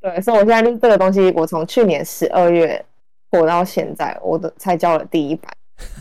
[0.00, 2.84] 对，所以我现在就这个东西，我从去年十二月
[3.30, 5.52] 火到现在，我的才交了第一版，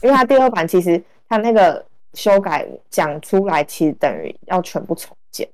[0.04, 1.84] 因为它第二版其实它那个
[2.14, 5.50] 修改讲出来，其实等于要全部重建。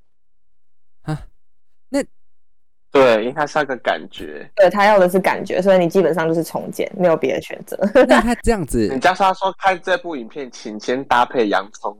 [2.92, 4.46] 对，因为它是那个感觉。
[4.54, 7.76] 对他要的是感觉，所以你基本上就是重建，没有别的选择。
[8.06, 11.96] 那他这样子你，加上他说看这部影片，请先搭配洋葱，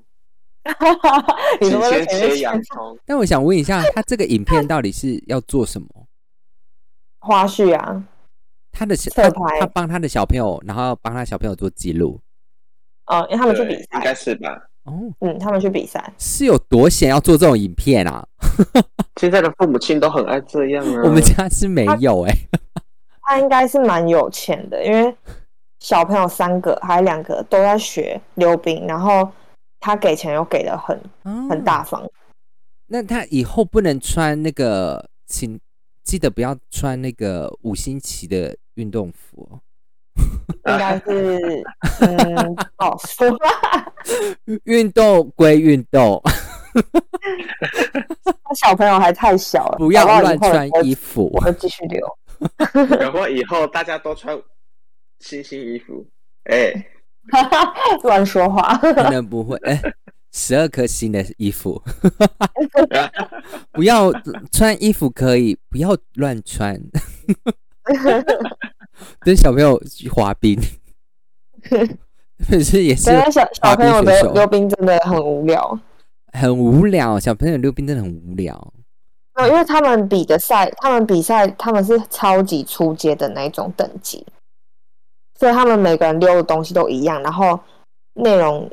[1.61, 2.99] 你请先切洋葱。
[3.07, 5.88] 但我想问一下，他这个影片到底是要做什么？
[7.20, 8.05] 花絮啊，
[8.70, 9.30] 他的小他
[9.61, 12.20] 他帮他的小朋友，然后帮他小朋友做记录。
[13.07, 14.62] 哦，因为他们去比赛，应该，是吧？
[14.84, 18.26] 哦，嗯，他们去比赛，是有多闲要做这种影片啊？
[19.20, 21.03] 现在的父母亲都很爱这样啊。
[21.05, 22.34] 我们家是没有哎、
[23.22, 25.14] 他应该是蛮有钱的，因为
[25.80, 29.28] 小朋友三个还有两个都在学溜冰，然后
[29.80, 32.03] 他给钱又给的很哦很大方。
[32.86, 35.59] 那他以后不能穿那个，请
[36.05, 39.61] 记得不要穿那个五星旗的运动服哦。
[40.66, 41.64] 应该是，
[42.03, 43.36] 嗯，不好说。
[44.64, 46.22] 运动归运动，
[48.45, 51.41] 他小朋友还太小了，不要乱穿衣服我。
[51.41, 52.18] 会继续留。
[52.99, 54.37] 然后以后大家都穿
[55.20, 56.07] 星星衣服，
[56.51, 56.73] 哎、
[58.03, 58.77] 乱说话。
[58.79, 59.81] 可能不会，哎、
[60.33, 61.81] 十二颗星的衣服，
[63.73, 64.12] 不要
[64.51, 66.81] 穿衣服可以，不要乱穿。
[69.20, 70.59] 跟小朋友去滑冰，
[72.49, 75.79] 可是也是小小朋友的溜冰真的很无聊，
[76.33, 77.18] 很无聊。
[77.18, 78.72] 小朋友溜冰真的很无聊。
[79.35, 84.26] 没有因为他们比的赛，他们比赛他们是超级出阶的那一种等级，
[85.39, 87.59] 所以他们每个人溜的东西都一样，然后
[88.14, 88.70] 内容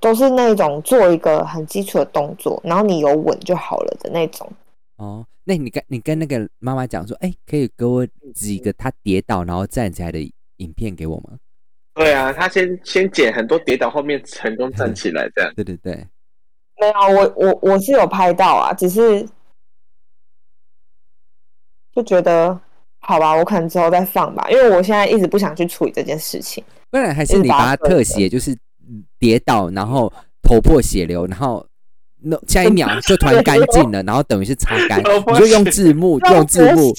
[0.00, 4.46] 都是那种做一个很基础的动作，然后你有稳就好了的那种。
[4.96, 10.18] 哦，那你跟你跟那个妈妈讲说，哎、可以给我几个他跌倒然后站起来的
[10.58, 11.38] 影片给我吗？
[11.94, 15.50] 对啊，他先先剪很多跌倒，后面成功站 起来，这样。
[15.56, 16.06] 对对对，
[16.80, 19.26] 没有，我我我是有拍到啊，只是
[21.94, 22.58] 就觉得
[22.98, 26.62] 好吧，我可能之后再放吧，因为我现在一直不想去处理这件事情。
[26.90, 28.56] 不然还是你把它特写，就是
[29.18, 30.12] 跌倒然后
[30.42, 31.66] 头破血流，然后
[32.22, 36.94] 那下一秒就突然干净了， 然后等于是擦干，你就用字幕用字幕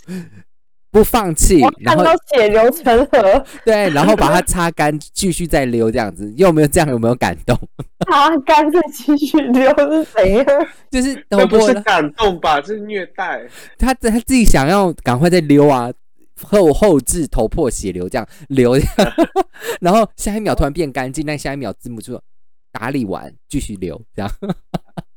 [0.98, 6.90] 不放弃，然后血流成河，对，然后把它擦干，继续再流这样子，有没有这样？
[6.90, 7.56] 有没有感动？
[8.10, 10.46] 擦干再继续流是怎样？
[10.90, 12.60] 就是那不是感动吧？
[12.60, 13.48] 这是虐待。
[13.78, 15.94] 他他自己想要赶快再溜啊，
[16.42, 19.14] 后后置头破血流这样流这样，
[19.80, 22.24] 然后下一秒突然变干净，但下一秒字幕就说
[22.72, 24.32] 打理完继续流这样。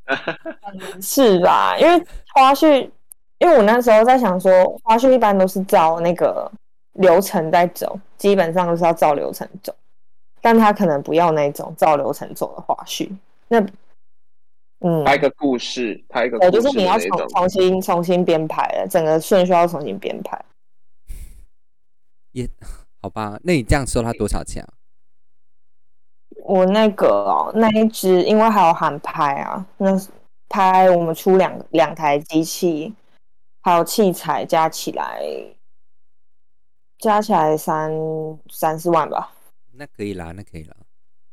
[1.00, 1.78] 是吧？
[1.78, 2.04] 因为
[2.34, 2.90] 花絮，
[3.40, 4.50] 因为我那时候在想说，
[4.84, 6.50] 花絮一般都是照那个
[6.92, 9.74] 流程在走，基本上都是要照流程走，
[10.40, 13.10] 但他可能不要那种照流程走的花絮。
[13.48, 13.60] 那，
[14.80, 16.98] 嗯，拍一个故事，拍一个对，故事就是你要。
[16.98, 20.38] 重重新重新编排了，整个顺序要重新编排。
[22.32, 22.48] 也
[23.02, 24.68] 好吧，那你这样收他多少钱啊？
[26.44, 29.98] 我那个哦，那一支因为还有喊拍啊，那
[30.48, 32.92] 拍我们出两两台机器，
[33.60, 35.22] 还有器材加起来，
[36.98, 37.90] 加起来三
[38.50, 39.32] 三四万吧。
[39.72, 40.74] 那可以啦，那可以啦，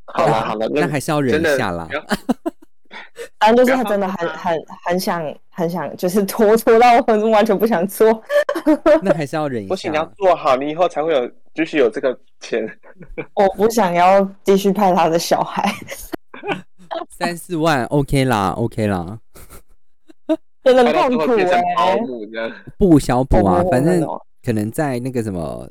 [0.06, 1.88] 好了好了，那还是要忍一下啦
[3.40, 8.24] 反正就是他真的很很很想很想，就是拖拖到我完全不想做。
[9.04, 10.06] 那还是要忍一不行，下你要。
[10.16, 12.66] 做好，你以后才会有继续有这个钱。
[13.36, 15.70] 我不想要继续拍他的小孩，
[17.12, 19.20] 三四万 OK 啦，OK 啦，
[20.74, 22.52] 真的痛苦哎、姆这样。
[22.78, 24.02] 不小补啊反正
[24.44, 25.70] 可能在那个什么，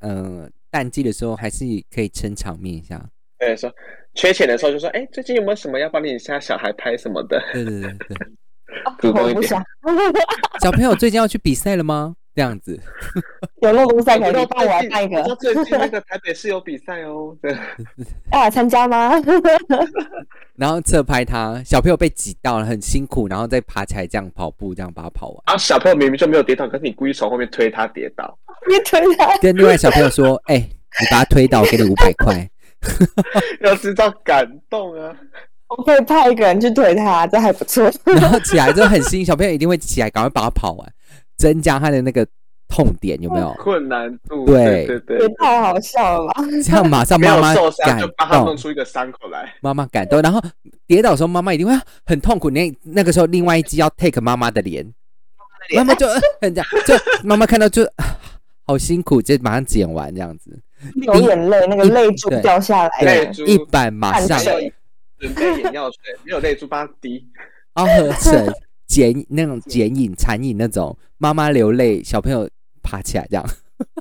[0.00, 1.64] 嗯、淡季的时候还是
[1.94, 3.04] 可以撑场面一下。
[3.38, 3.72] 对，说
[4.14, 7.42] 缺钱的时候就说，哎，最近有没有什么要帮你家小孩拍什么的？
[7.52, 8.16] 对对对对，
[9.00, 9.62] 主动一点我不想。
[10.62, 12.14] 小朋友最近要去比赛了吗？
[12.34, 12.78] 这样子，
[13.60, 17.36] 有那种赛可以我知道帮我来办一个最近那个台北市有比赛哦。
[17.42, 17.52] 对，
[18.32, 19.12] 要 来参加吗？
[20.56, 25.42] 然后侧拍他，小朋友被挤到了，很辛苦，然后再爬起来这样跑步，这样把他跑完。
[25.46, 32.48] 然后小朋友明明就没有跌倒，可是你故意从后面推他跌倒，你推他，跟另外小朋友说：“哎、你把他推倒，我给你五百块。
[33.60, 35.14] 要知道感动啊！
[35.68, 37.90] 我可以派一个人去推他，这还不错。
[38.04, 40.92] 然后起来之后很新，小朋友一定会起来，赶快把他跑完，
[41.42, 42.24] 增加他的那个
[42.68, 43.52] 痛点，有没有？
[43.58, 46.44] 困难度，对对对对，也太好笑了吧！
[46.64, 47.52] 这样马上妈妈
[47.84, 49.52] 感就帮他弄动，出一个伤口来。
[49.60, 50.40] 妈妈感动，然后
[50.86, 51.76] 跌倒的时候，妈妈一定会
[52.06, 52.48] 很痛苦。
[52.50, 54.86] 那那个时候，另外一只要 take 妈妈的脸，
[55.74, 58.16] 妈妈就呃很这样，就妈妈看到就啊
[58.64, 60.56] 好辛苦，就马上剪完这样子。
[60.94, 63.04] 流眼泪，那个泪珠掉下来了。
[63.04, 64.38] 泪珠一板马上
[65.18, 67.26] 准备眼药水，没有泪珠帮他滴。
[67.74, 68.54] 然后合成
[68.92, 72.46] 剪那种剪影、残影那种，妈妈流泪，小朋友
[72.82, 73.44] 爬起来这样。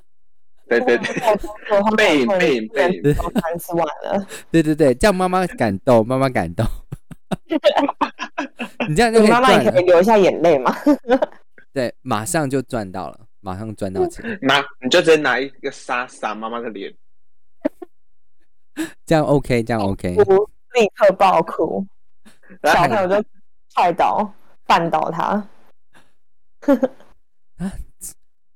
[0.68, 6.66] 对对对，背影背影背影都三次完了， 对对对，这样妈妈感动，妈妈感动。
[8.90, 10.76] 你这样就可以你妈妈也可以流一下眼泪嘛。
[11.72, 16.94] 对，马上就赚到了，马上赚到钱，拿你就直接拿一个沙撒妈妈的脸，
[19.06, 20.16] 这样 OK，这样 OK。
[20.16, 21.86] 哭，立刻爆哭，
[22.60, 23.26] 然后小朋友就
[23.70, 24.34] 踹倒、
[24.72, 25.46] 绊倒他。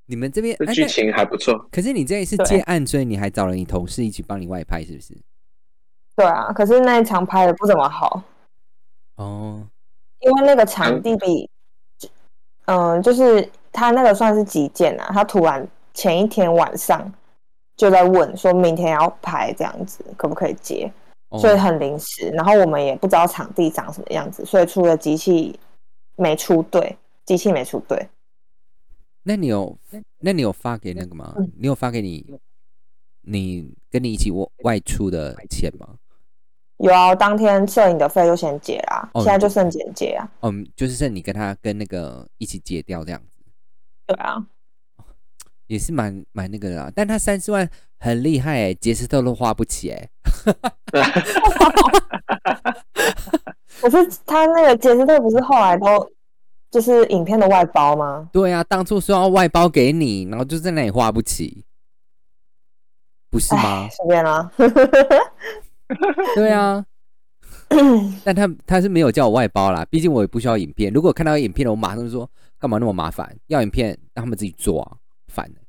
[0.05, 1.67] 你们这边这剧情还不错。
[1.69, 5.17] 可是你这一次对接案，所以你还找了你同事一起帮你外拍，是不是？
[6.15, 8.23] 对啊，可是那一场拍的不怎么好，
[9.15, 9.67] 哦，
[10.19, 11.49] 因为那个场地比，
[12.65, 17.11] 嗯、就是他那个算是急件啊，他突然前一天晚上
[17.75, 20.89] 就在问，说明天要拍这样子，可不可以接？
[21.29, 25.59] 哦所以很临时，然后我们也不知道场地长什么样子，所以除了机器
[26.15, 28.09] 没出对，机器没出对，
[29.23, 29.77] 那你有
[30.19, 31.33] 那你有发给那个吗？
[31.37, 32.39] 嗯你有发给你
[33.21, 35.95] 你跟你一起外外出的钱吗？
[36.77, 43.39] 有啊，当天摄影的费就先结啦，哦现在就剩剪接啊，嗯，就是剩你跟他跟那个一起结掉这样子，
[44.05, 44.45] 对啊，
[45.67, 46.91] 也是蛮蛮那个的啦。
[46.93, 50.09] 但他三十万很厉害哎，杰斯特都花不起哎。
[53.85, 56.11] 可是他那个杰斯特不是后来都
[56.71, 58.27] 就是影片的外包吗？
[58.33, 61.63] 对啊，当初说要外包给你，然后就在那里花不起，
[63.29, 63.89] 不是吗唉？
[63.91, 64.51] 随便啦，
[66.33, 66.83] 对啊。
[68.25, 70.91] 但他他是没有叫我外包啦，毕竟我也不需要影片。
[70.91, 72.27] 如果看到影片了，我马上就说
[72.57, 73.37] 干嘛那么麻烦？
[73.47, 75.61] 要影片让他们自己做啊，烦的。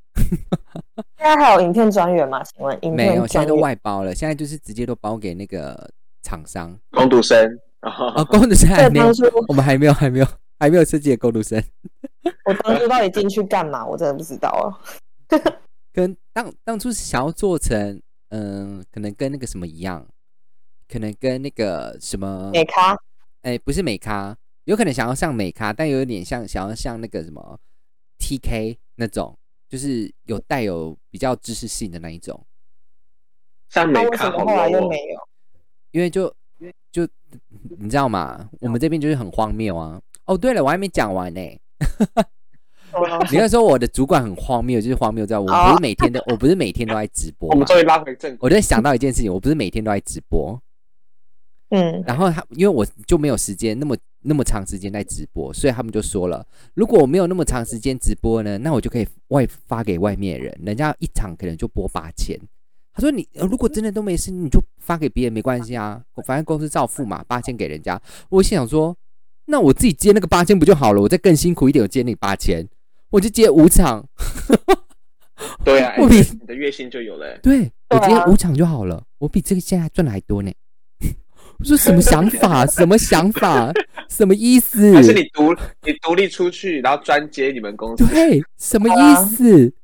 [1.18, 2.42] 现在还有影片专员吗？
[2.44, 5.90] 请问影没有，现在都外包了，现在就是直接都包给那个
[6.22, 6.74] 厂商。
[6.92, 7.46] 工读生，
[7.86, 10.26] 哦，工读生还没有这当，初我们还没有，还没有，
[10.58, 11.62] 还没有设计的工读生。
[12.44, 13.86] 我当初到底进去干嘛？
[13.86, 14.66] 我真的不知道啊。
[15.92, 20.06] 跟当当初是想要做成，嗯、可能跟那个什么一样，
[20.88, 22.98] 可能跟那个什么，美咖
[23.42, 27.58] 哎、不是美咖，有可能想要像美咖，但有点像想要像那个什么
[28.18, 32.44] TK 那种，就是有带有比较知识性的那一种，
[33.68, 35.28] 像那美看好为什么后来又没有？
[35.92, 36.34] 因为就
[36.92, 37.08] 就
[37.78, 38.48] 你知道吗？
[38.60, 40.00] 我们这边就是很荒谬啊。
[40.24, 41.40] 哦，对了，我还没讲完呢、
[43.30, 47.66] 你要说我的主管很荒谬，就是荒谬在我不是每天都，我不是每天都在直播嘛我们。
[47.66, 48.38] 终于拉回正轨。
[48.40, 50.60] 我就想到一件事情，我不是每天都在直播，
[51.70, 62.36] 嗯，然后他因为我就没有时间那么那么长时间在直播，所以他们就说了，如果我没有那么长时间直播呢，那我就可以外发给外面人，人家一场可能就播八千。
[62.96, 68.00] 他说你呃如果真的都没事，你就发给别人没关系啊，我反正公司照付嘛，八千给人家。
[68.30, 68.96] 我心想说，
[69.44, 71.02] 那我自己接那个八千不就好了？
[71.02, 72.66] 我再更辛苦一点，我接你八千，
[73.10, 74.08] 我就接五场，
[75.62, 77.38] 对啊，哎 我比你的月薪就有了欸。
[77.42, 80.50] 对我接五场就好了，我比这个现在赚的还多呢。
[81.60, 82.64] 我说什么想法？
[82.68, 83.70] 什么想法？
[84.08, 84.94] 什么意思？
[84.94, 85.52] 还是你独
[85.84, 88.06] 你独立出去，然后专接你们公司？
[88.06, 89.74] 对，什么意思？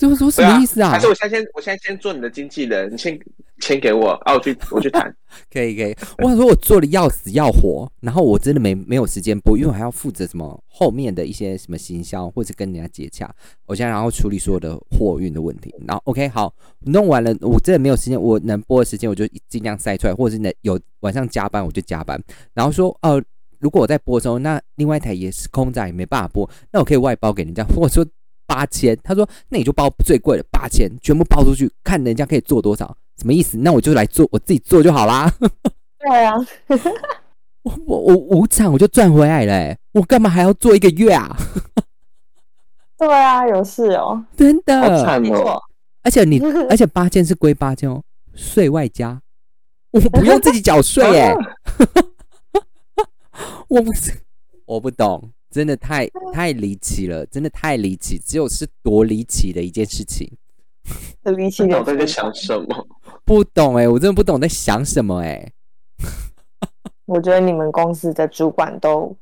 [0.00, 0.98] 这么说什么意思啊还？
[0.98, 3.20] 是我现在先我现在先做你的经纪人，你先
[3.60, 5.14] 签给我，啊，我去我去谈。
[5.52, 13.30] 可以可以，我想说我做的要死要活，然后我真的没没有时间播，因为我还要负责什么后面的一些什么行销或者跟人家接洽，
[13.66, 15.70] 我现在然后处理所有的货运的问题。
[15.86, 16.50] 然后 OK 好，
[16.86, 22.18] 弄完了，我真的没有时间，我能播的时间我就尽量塞出来，或者是能有晚上加班我就加班。
[22.54, 23.22] 然后说呃，
[23.58, 28.06] 如果我在播的时候，那另外一台也是空载没办法播，那我可以外包给人家， 或者说
[28.50, 33.56] 八千，他说那你就包最贵的八千，全部包出去，看人家可以做多少，什么意思？
[33.58, 35.32] 那我就来做，我自己做就好啦。
[36.00, 36.34] 对啊，
[37.62, 41.36] 我我我五场我就赚回来了、欸，我干嘛还要做一个月啊？
[42.98, 45.62] 对啊，有事哦，真好的，惨哦！
[46.02, 48.02] 而且你 而且八千是归八千哦，
[48.34, 49.22] 税外加，
[49.92, 51.34] 我不用自己缴税哎、
[53.68, 54.12] 我不是
[54.66, 60.30] 我不懂，真的太太离奇了，真的太离奇，只有是多离奇的一件事情，
[61.24, 62.86] 很离奇的脑袋在想什么？
[63.24, 65.52] 不懂哎、我真的不懂在想什么哎、
[67.06, 69.16] 我觉得你们公司的主管都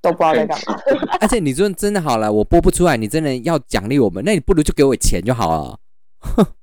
[0.00, 0.78] 都不知道在干嘛。
[1.20, 5.80] 而且你说真的好了，我播不出来，你真的要奖励我们，那你不如就给我钱就好了。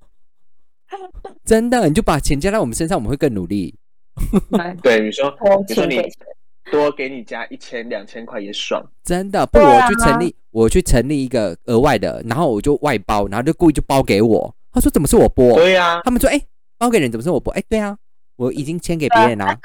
[1.44, 3.76] 真的，你就把钱加在我们身上，我们会更努力。
[4.82, 5.98] 对，你说我你说你
[6.72, 8.84] 多给你加一千两千块也爽。
[9.04, 14.54] 真的，不如对啊我去成立，我去成立一个额外的，然后我就外包，然后就故意就包给我。
[14.72, 15.56] 他说怎么是我播？
[15.56, 16.42] 对呀、他们说哎、
[16.78, 17.54] 包给人怎么是我播？
[17.54, 17.96] 哎、对啊，
[18.38, 19.56] 我已经签给别人啦、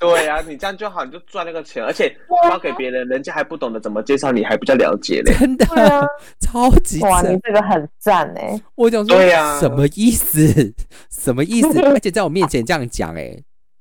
[0.00, 2.12] 对 呀、你这样就好，你就赚那个钱，而且
[2.48, 5.32] 包给别人，人家还不懂得怎么介绍你，还比较了解嘞。
[5.38, 6.04] 真的啊，
[6.40, 7.40] 超级哇，你扯。
[7.44, 10.74] 这个很赞哎，我想说，对啊什么意思？
[11.10, 11.80] 什么意思？
[11.82, 13.36] 而且在我面前这样讲，哎，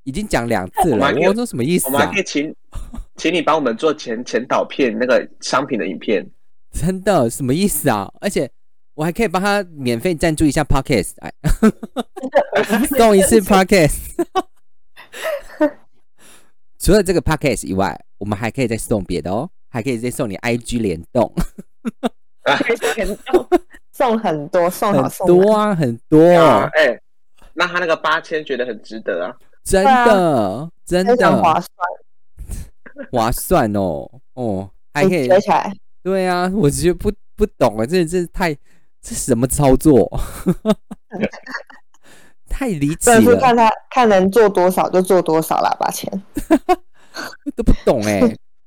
[0.08, 1.14] 已经讲两次了。
[1.28, 2.20] 我说什么意思啊我们还可？
[2.22, 2.56] 以请，
[3.18, 6.26] 请你帮我们做前前导片那个商品的影片。
[6.72, 8.10] 真的什么意思啊？
[8.22, 8.50] 而且
[8.94, 11.32] 我还可以帮他免费赞助一下 Podcast，哎，
[12.98, 13.98] 送一次 Podcast。
[16.80, 21.30] 除了这个 Podcast 以外，我们还可以再送别的哦，还可以再送你 IG 联动，
[23.92, 26.98] 送很多，送好很送满多啊，很多，啊，哎、
[27.54, 29.36] 那他那个八千觉得很值得啊。
[29.68, 31.68] 真的真的划算，
[33.12, 35.70] 划算哦，哦，还可以折起来。
[36.02, 38.54] 对啊，我觉得不不懂啊，这这太
[39.02, 40.10] 这什么操作？
[42.48, 46.10] 太离奇了，真的是看他看能做多少就做多少啦，把钱。
[47.58, 48.22] 都不懂哎、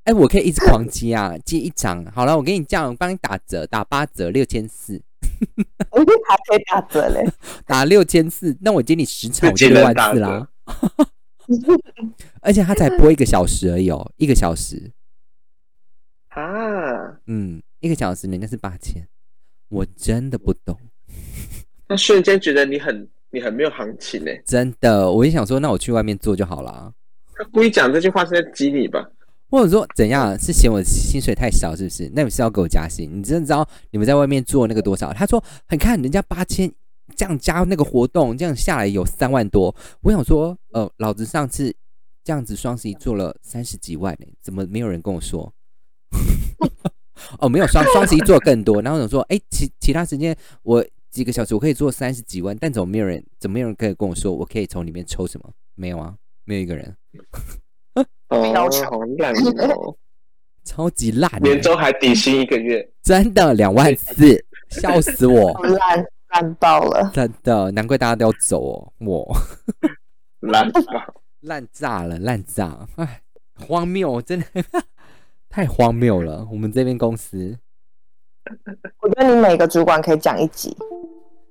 [0.05, 2.05] 哎、我可以一直狂接啊，接一张。
[2.13, 5.01] 好了，我跟你这样，我帮你打折，打八折，六千四，
[5.93, 7.27] 我还可以打折嘞，
[7.65, 10.47] 打六千四，那我接你十场，我就六万四啦。
[12.41, 14.93] 而且他才播一个小时而已哦，一个小时，
[16.29, 19.09] 啊，嗯，一个小时人家是八千，
[19.69, 20.79] 我真的不懂，
[21.89, 24.31] 那瞬间觉得你很你很没有行情呢。
[24.45, 26.93] 真的，我就想说，那我去外面做就好了。
[27.35, 29.11] 他故意讲这句话是在激你吧？
[29.51, 32.09] 或者说怎样是嫌我薪水太少，是不是？
[32.15, 33.11] 那你是要给我加薪？
[33.19, 35.13] 你真的知道你们在外面做那个多少？
[35.13, 36.71] 他说，很看人家八千
[37.17, 39.75] 这样加那个活动，这样下来有三万多。
[40.03, 41.75] 我想说，呃，老子上次
[42.25, 45.53] 这样子双十一做了三十几万呢、怎么没有人跟我说？
[47.39, 53.23] 哦，没有双双十一做更多，然后我想说，哎、其其他时间我几个小时我可以做三十几万，但怎么没有人？
[53.39, 55.51] 怎么没有人可以跟我说我可以从里面抽什么？
[55.75, 56.97] 没有啊，没有一个人，
[58.29, 59.35] 哦要求，好烂
[59.71, 59.95] 哦！
[60.65, 65.53] 超级烂、欸，年终还底薪一个月，真的两万四，笑死我！
[65.63, 67.11] 烂烂爆了。
[67.13, 69.37] 真的，难怪大家都要走哦，我
[70.41, 70.83] 烂爆！
[71.41, 72.87] 烂炸了，烂炸！
[72.97, 73.23] 哎，
[73.55, 74.47] 荒谬，真的
[75.49, 76.47] 太荒谬了。
[76.51, 77.59] 我们这边公司，
[79.01, 80.77] 我觉得你每个主管可以讲一集，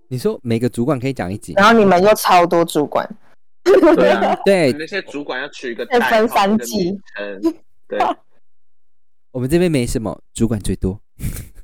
[0.07, 3.07] 你说每个主管可以讲一集，然后你们又超多主管，
[3.63, 7.41] 对啊， 对那些主管要取一个再代分三季名称，
[7.87, 7.99] 对，
[9.31, 10.99] 我们这边没什么，主管最多。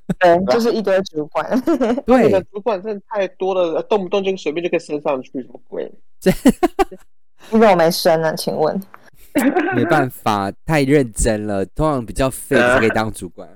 [0.19, 1.49] 对，就是一堆主管。
[1.65, 5.91] 你的对，主管真的太多了，动不动就随便就可以升上去，什么鬼？
[7.51, 8.35] 你怎么没升呢？
[8.35, 8.79] 请问？
[9.75, 11.65] 没办法，太认真了。
[11.65, 13.49] 通常比较废才可以当主管。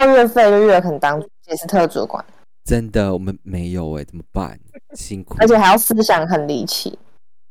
[0.00, 2.24] 越废就越肯当也是特主管，
[2.64, 4.58] 真的，我们没有哎，怎么办？
[4.94, 5.34] 辛苦。
[5.40, 6.96] 而且还要思想很离奇，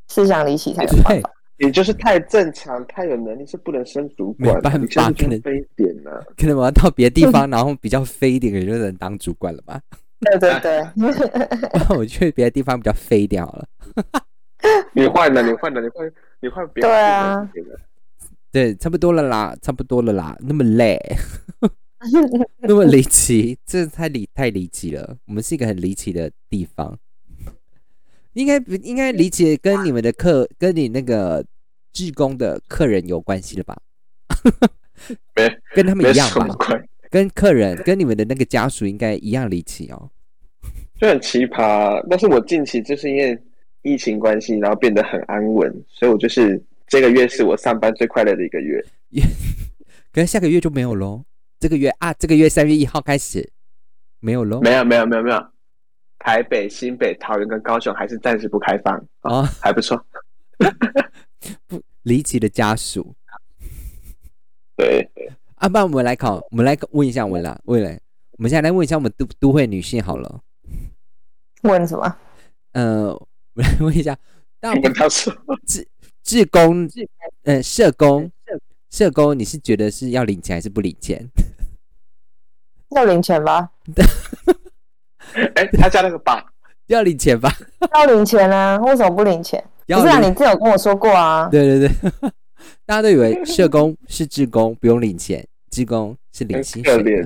[0.07, 1.30] 思想离奇才有办法。
[1.59, 4.55] 你就是太正常、太有能力，是不能升主管。
[4.55, 6.21] 没办法可能飞一点呢、啊。
[6.37, 9.81] 可能我要到别的地方，然后比较飞一点，的人就能当主管了吧？
[10.19, 13.67] 对对对，那 我去别的地方比较飞一点好了。
[14.93, 17.79] 你换了，你换了，你换，你换别对啊别的
[18.51, 20.99] 对，差不多了啦，差不多了啦，那么累，
[22.61, 25.17] 那么离奇，这太离太离奇了。
[25.27, 26.97] 我们是一个很离奇的地方，
[28.38, 31.43] 应该不应该理解跟你们的客跟你那个
[31.91, 33.75] 志工的客人有关系了吧？
[35.35, 36.55] 没跟他们一样吧？
[37.09, 40.11] 跟客人跟你们的那个家属应该一样离奇哦。
[40.99, 42.05] 就很奇葩。
[42.07, 43.35] 但是我近期就是因为
[43.81, 48.83] 疫情关系，然后变得很安稳，所以我就是这个月是我上班最快乐的一个月。
[50.13, 51.23] 可是下个月就没有喽。
[51.59, 53.49] 这个月啊，这个月三月一号开始
[54.19, 54.61] 没有喽。
[54.61, 55.43] 没有，没有，没有，没有。
[56.28, 60.05] 台北、新北、桃园跟高雄还是暂时不开放啊，啊，还不错。
[61.67, 63.15] 不离奇的家属。
[64.75, 65.09] 对，
[65.55, 67.97] 啊，不然我们来考，我们来问一下我们啦，未来，
[68.32, 70.41] 我们现在来问一下我们都都会女性好了。
[71.61, 72.17] 问什么？
[72.73, 74.17] 呃，我们来问一下，
[74.59, 75.34] 但我跟他说，
[76.23, 76.89] 志工，
[77.43, 78.30] 呃，社工，
[78.89, 81.25] 社工，你是觉得是要领钱还是不领钱？
[82.91, 83.71] 要领钱吧？
[85.55, 86.45] 哎，他加那个吧，
[86.88, 87.51] 要领钱吧？
[87.93, 88.78] 要领钱啊！
[88.80, 89.63] 为什么不领钱？
[89.88, 91.47] 不是啊，你之前有跟我说过啊。
[91.49, 92.11] 对对对，
[92.86, 97.23] 大家都以为 社工是志工，不用领钱，志工是领很薪水可怜。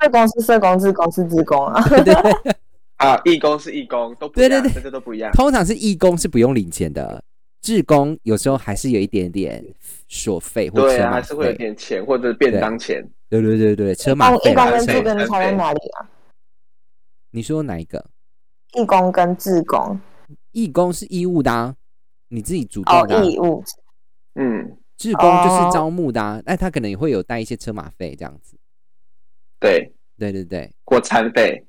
[0.00, 1.82] 社工是社工，志工是志工啊。
[1.88, 2.54] 对对对，
[2.96, 5.30] 啊，义工是义工，都不一样，对对对这个都不一样。
[5.32, 7.22] 通常是义工是不用领钱的，
[7.60, 9.64] 志工有时候还是有一点点
[10.08, 11.52] 所费或对啊，还是会有。
[11.52, 13.06] 点钱或者便当钱。
[13.28, 14.70] 对对对对，车马义工费啦。
[14.70, 16.06] 对跟志工差在哪里啊？
[17.30, 18.10] 你说哪一个？
[18.74, 20.00] 义工跟志工
[20.52, 21.74] 义工是义务的、啊，
[22.28, 23.24] 你自己主动哦，的、啊。
[23.24, 23.62] 义务
[24.34, 28.56] 嗯，志工就是哦招募的、啊，那他可能也会有带一些车马费这样子。
[29.58, 31.66] 对，对对对，过餐费。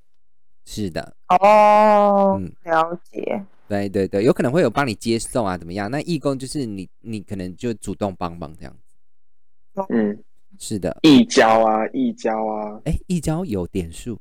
[0.64, 3.44] 是的，哦嗯，了解。
[3.68, 5.90] 对对对，有可能会有帮你接送啊，怎么样？
[5.90, 9.86] 那义工就是你，你可能就主动帮忙这样子。
[9.90, 10.24] 嗯，
[10.60, 14.20] 是的，义交啊，义交啊，哎，义交有点数，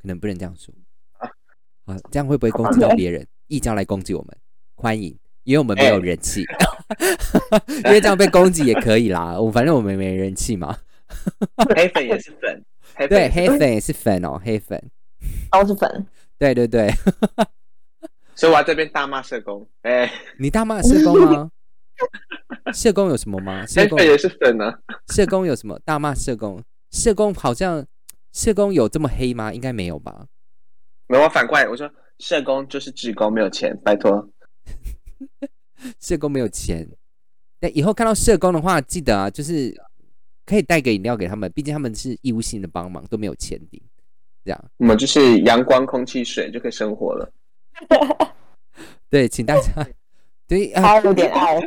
[0.00, 0.72] 可能不能这样说
[1.18, 1.28] 啊
[1.86, 3.26] 啊，这样会不会攻击到别人？
[3.48, 4.36] 一交来攻击我们，
[4.74, 6.44] 欢迎，因为我们没有哎人气，
[7.84, 9.38] 因为这样被攻击也可以啦。
[9.40, 10.76] 我反正我们没人气嘛。
[11.74, 14.90] 黑粉也是粉，黑粉对，黑粉也是粉哦，黑粉。
[15.50, 16.06] 都是粉，
[16.38, 16.92] 对对对，
[18.34, 19.66] 所以我在这边大骂社工。
[19.82, 21.50] 哎，你大骂社工吗？
[22.72, 23.66] 社工有什么吗？
[23.66, 24.78] 社工也是粉啊。
[25.08, 25.78] 社工有什么？
[25.84, 26.62] 大骂社工？
[26.90, 27.84] 社工好像
[28.38, 29.52] 社工有这么黑吗？
[29.52, 30.28] 应该没有吧？
[31.08, 34.30] 没有，我反过来我说，社工就是职工，没有钱，拜托。
[35.98, 36.88] 社工没有钱，
[37.58, 39.74] 那以后看到社工的话，记得啊，就是
[40.46, 43.82] 可以带个饮料给他们，毕竟他们是义务性的帮忙，都没有钱的，
[44.44, 47.32] 这样我们就是阳光、空气、水就可以生活了。
[49.10, 49.84] 对，请大家
[50.46, 51.58] 对啊，还有点爱。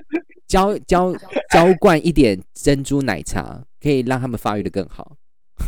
[0.47, 1.13] 浇浇
[1.49, 5.17] 浇灌一点珍珠奶茶，可以让他们发育的更好。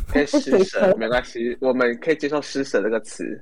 [0.08, 3.42] 可以 施舍没关系，我们可以接受施舍这个词。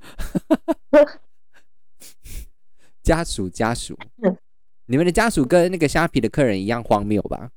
[3.03, 3.97] 家 属家属。
[4.23, 4.37] 嗯，
[4.85, 7.49] 你们的家属跟那个虾皮的客人一样荒谬吧？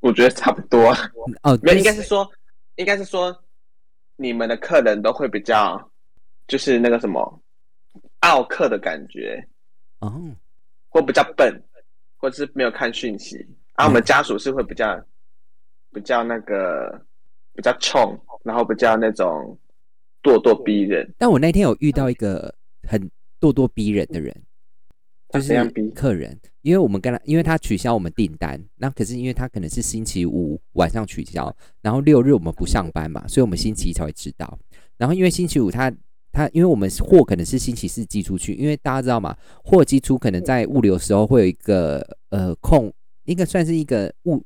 [0.00, 0.90] 我觉得差不多。
[0.90, 0.98] 啊，
[1.42, 2.30] 哦，没有，就应该是说，
[2.76, 3.34] 应该是说，
[4.16, 5.90] 你们的客人都会比较，
[6.46, 7.40] 就是那个什么
[8.20, 9.42] 傲客的感觉，
[10.00, 10.30] 哦，
[10.88, 11.62] 或比较笨，
[12.18, 13.46] 或者是没有看讯息。
[13.74, 15.02] 啊，我们家属是会比较，
[15.92, 17.00] 比较那个，
[17.54, 19.56] 比较冲，然后比较那种
[20.22, 21.14] 咄咄逼人。
[21.16, 23.00] 但我那天有遇到一个很
[23.40, 24.34] 咄咄逼人的人，
[25.30, 25.54] 就是
[25.94, 34.58] 客人，因为我们跟他，因为他取消我们订单，那可是因为他可能是星期五晚上取消，然后六日我们不上班嘛，所以我们星期一才会知道。
[34.96, 35.92] 然后因为星期五他
[36.32, 42.92] 他，因为我们货可能是星期四寄出去，因为大家知道嘛，货寄出可能在物流时候会有一个呃空，
[43.24, 44.42] 应该算是一个误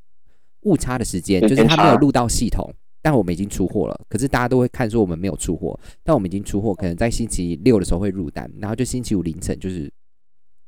[0.63, 2.75] 误差的时间，就是他没有录到系统。
[3.09, 9.91] 但我们已经出货了，可是大家都会看说我们没有出货，但我们已经出货，可能在星期六的时候会入单，然后就星期五凌晨就是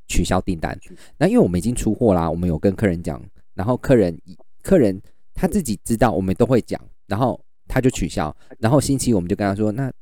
[0.08, 0.74] 取消订单。
[1.18, 3.22] 那因为我们已经出货啦，我们有跟客人讲，
[3.52, 4.18] 然后客人
[4.62, 4.98] 客人
[5.34, 7.38] 他自己知道，我们都会讲，然后
[7.68, 8.34] 他就取消。
[8.58, 9.92] 然后星期五我们就跟他说，那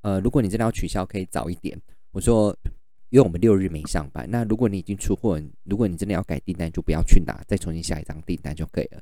[0.00, 1.80] 呃，如果你真的要取消，可以早一点。
[2.10, 2.52] 我说，
[3.10, 9.00] 因为我们六日没上班，那如果你已经出货，如果你真的要改订单，就不要去拿，再重新下一张订单就可以了。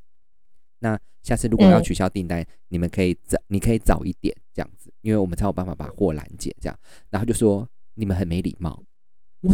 [0.87, 6.79] 那下次如果要嗯取消订单，你们可以早，你可以早一点这样子，因为我们才有办法把货拦截这样。
[7.11, 8.81] 然后就说你们很没礼貌，
[9.41, 9.53] 我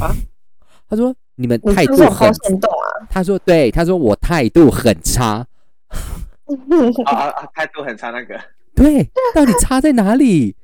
[0.00, 0.14] 啊，
[0.88, 3.06] 他说你们态度很，线动啊？
[3.10, 5.46] 他说对，他说我态度很差，
[7.04, 7.46] 啊啊啊！
[7.54, 8.40] 态度很差那个，
[8.74, 9.04] 对，
[9.34, 10.56] 到底差在哪里？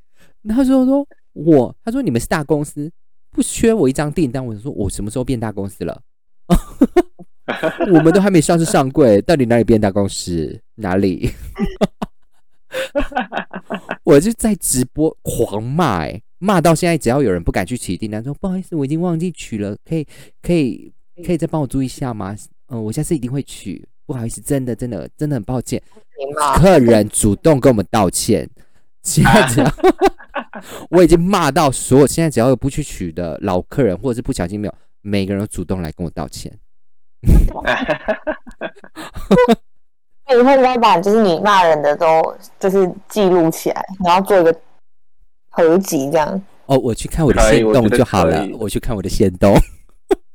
[0.42, 2.90] 然后他说说我，他说你们是大公司，
[3.30, 4.44] 不缺我一张订单。
[4.44, 6.02] 我说我什么时候变大公司了？
[7.92, 10.60] 我们都还没上市上柜，到底哪里变大公司？
[10.76, 11.30] 哪里？
[14.04, 20.06] 我就在直播狂骂、欸，骂到现在，只要有人不敢去取订单，说不好意思，我已经忘记取了，可以
[20.42, 20.92] 可以
[21.26, 22.36] 可以再帮我注意一下吗？
[22.68, 25.82] 嗯、我下次一定会取，不好意思，真的真的真的很抱歉。
[26.56, 28.48] 客人主动跟我们道歉，
[29.02, 29.74] 现在只要
[30.90, 36.52] 我已经骂到所有现在只要有不去取的老客人，或者是不小心没有，每个人都主动来跟我道歉。
[40.26, 44.54] 那以后应该把就是你骂人的都就是记录起来，然后做一个
[45.48, 46.42] 合集这样。
[46.66, 49.54] 哦，我去看我的线动就好了我去看我的线动。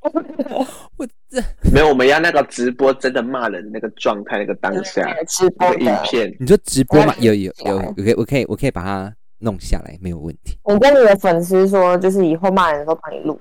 [0.98, 7.16] 我这没有，我们要那个直播真的骂人的那个状态，那个当下直播那个影，片，你说直播吗？
[7.20, 10.58] 有有有，我可以我可以我可以把它弄下来，没有问题。
[10.64, 13.40] 我跟你的粉丝说，就是以后骂人的时候帮你录。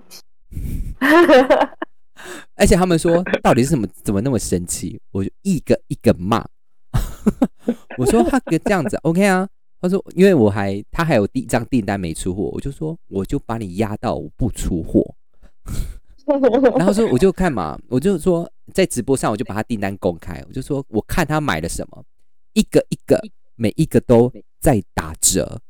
[2.62, 6.46] 而且他们说到底是怎么怎么那么生气，我就一个一个骂。
[7.98, 9.48] 我说他个这样子 OK 啊，
[9.80, 15.02] 他说因为我还他还有第一张订单没出货，我就说我就把你压到我不出货。
[16.78, 22.04] 然后说我就看嘛，我就说在直播上我就把他订单公开，我就说我看他买了什么，
[22.52, 23.20] 一个一个
[23.56, 25.60] 每一个都在打折。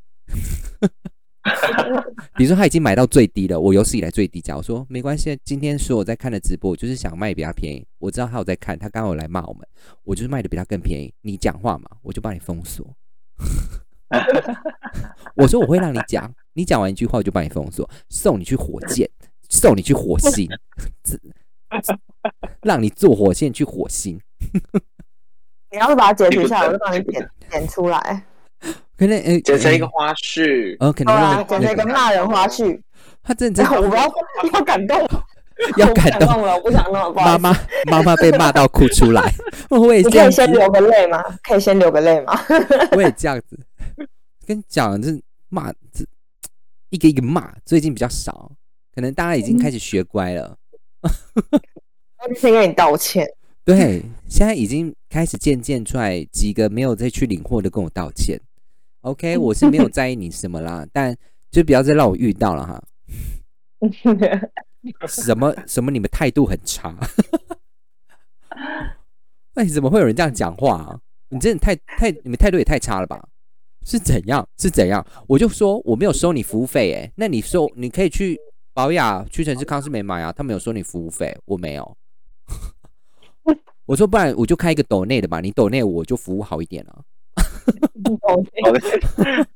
[2.37, 4.57] 比如说他已经买到最低了，我有史以来最低价。
[4.57, 7.85] 我说没关系，今天所有在看的直播，我就是想卖比他便宜。
[7.99, 9.67] 我知道他有在看，他刚好来骂我们，
[10.05, 11.13] 我就是卖的比他更便宜。
[11.23, 12.87] 你讲话嘛，我就帮你封锁。
[15.35, 19.11] 我说我会让你讲，你讲完一句话我就帮你封锁，送你去火箭，
[19.49, 20.49] 送你去火星，
[22.63, 24.21] 让你坐火箭去火星。
[25.71, 28.27] 你要是把它截图下来，我就帮你 点点出来。
[29.03, 32.81] 可能呃，剪成一个花絮，呃，可能剪成一个骂人花絮。
[33.21, 34.05] 他真的 我不要
[34.55, 34.97] 要感动，
[35.77, 37.53] 要感动，了，我不想弄妈妈
[37.91, 39.21] 妈妈被骂到哭出来，
[39.71, 41.21] 我也你这样，可以先流个泪吗？
[41.43, 42.41] 可以先流个泪吗？
[42.93, 43.59] 我也这样子。
[44.47, 45.09] 跟你讲，这
[45.49, 46.05] 骂这
[46.91, 48.53] 一个一个骂，最近比较少，
[48.95, 50.57] 可能大家已经开始学乖了。
[51.03, 53.29] 我先跟你道歉。
[53.65, 58.41] 对，现在已经开始渐渐出来几个没有再去领货的跟我道歉。
[59.03, 61.17] OK，我是没有在意你什么啦， 但
[61.51, 62.83] 就不要再让我遇到了哈。
[65.07, 66.97] 什 么什么，你们态度很差。
[69.55, 71.01] 哎，怎么会有人这样讲话啊？
[71.29, 73.29] 你真的太太，你们态度也太差了吧？
[73.85, 74.47] 是怎样？
[74.57, 75.05] 是怎样？
[75.27, 78.39] 我就说我没有收你服务费，哎，那你收你可以去
[78.73, 81.97] 保雅、屈臣氏、康士美买啊，他们有收你服务费，我没有。
[83.85, 87.03] 我说不然我就开一个抖内的吧，你抖内我就服务好一点啊。
[88.23, 88.37] 好
[88.73, 88.81] 的，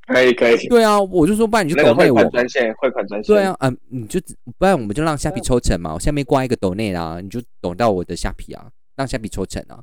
[0.06, 0.68] 可以可以。
[0.68, 3.34] 对啊，我就说不然你就抖内我款专线，汇款专线。
[3.34, 4.20] 对啊，嗯，你就
[4.58, 9.82] 不然我们就让虾皮抽成嘛，我下面挂一个抖内啊，你就抖到我的虾皮啊，让虾皮抽成啊。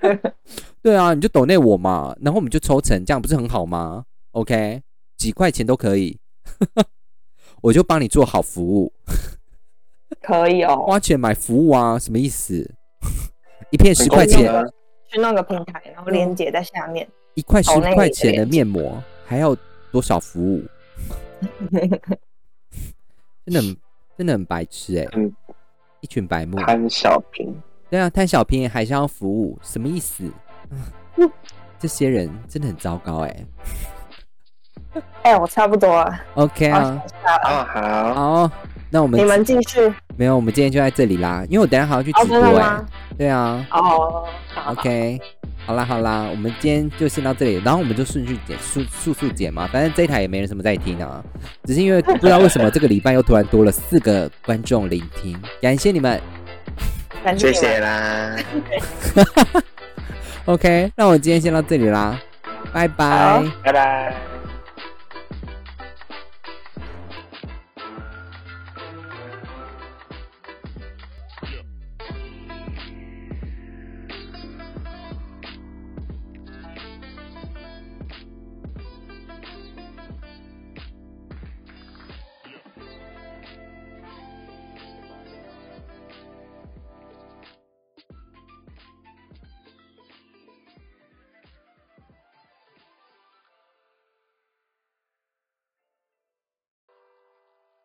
[0.80, 4.80] 对啊，你就抖内我嘛，然后我们就抽成，这样不是很好吗？OK，
[5.16, 6.18] 几块钱都可以，
[7.60, 8.92] 我就帮你做好服务，
[10.22, 12.74] 可以哦，花钱买服务啊，什么意思？
[13.70, 14.50] 一片十很块钱，
[15.10, 17.06] 去弄个平台，然后连接在下面。
[17.34, 19.56] 一块十块钱的面膜，还要
[19.92, 20.62] 多少服务？
[23.46, 23.76] 真的很
[24.18, 25.32] 真的很白痴哎、嗯
[26.00, 26.56] 一群白目。
[26.60, 27.54] 贪小便宜，
[27.90, 30.24] 对啊，贪小便宜还是要服务，什么意思？
[30.70, 30.72] 啊
[31.78, 33.46] 这些人真的很糟糕哎、
[35.22, 38.50] 哎，我差不多了，OK 我啊，好，好，
[38.90, 39.92] 那我们你们继续。
[40.16, 42.84] 没有，我们今天就在这里啦，因为我等下还要去哦，直播哎？
[43.16, 45.18] 对啊哦，好好，OK，
[45.64, 51.22] 好啦好啦，我们今天就先到这里，然后我们就顺序剪速速速剪嘛，反正这一台也没人什么在听啊，
[51.64, 56.20] 只是因为不知道为什么这个礼拜又突然多了四个观众聆听，感谢你们
[57.14, 58.36] 谢感谢啦，，
[60.46, 62.20] OK，那我们今天先到这里啦，
[62.72, 63.42] 拜拜。
[63.62, 64.29] 拜拜。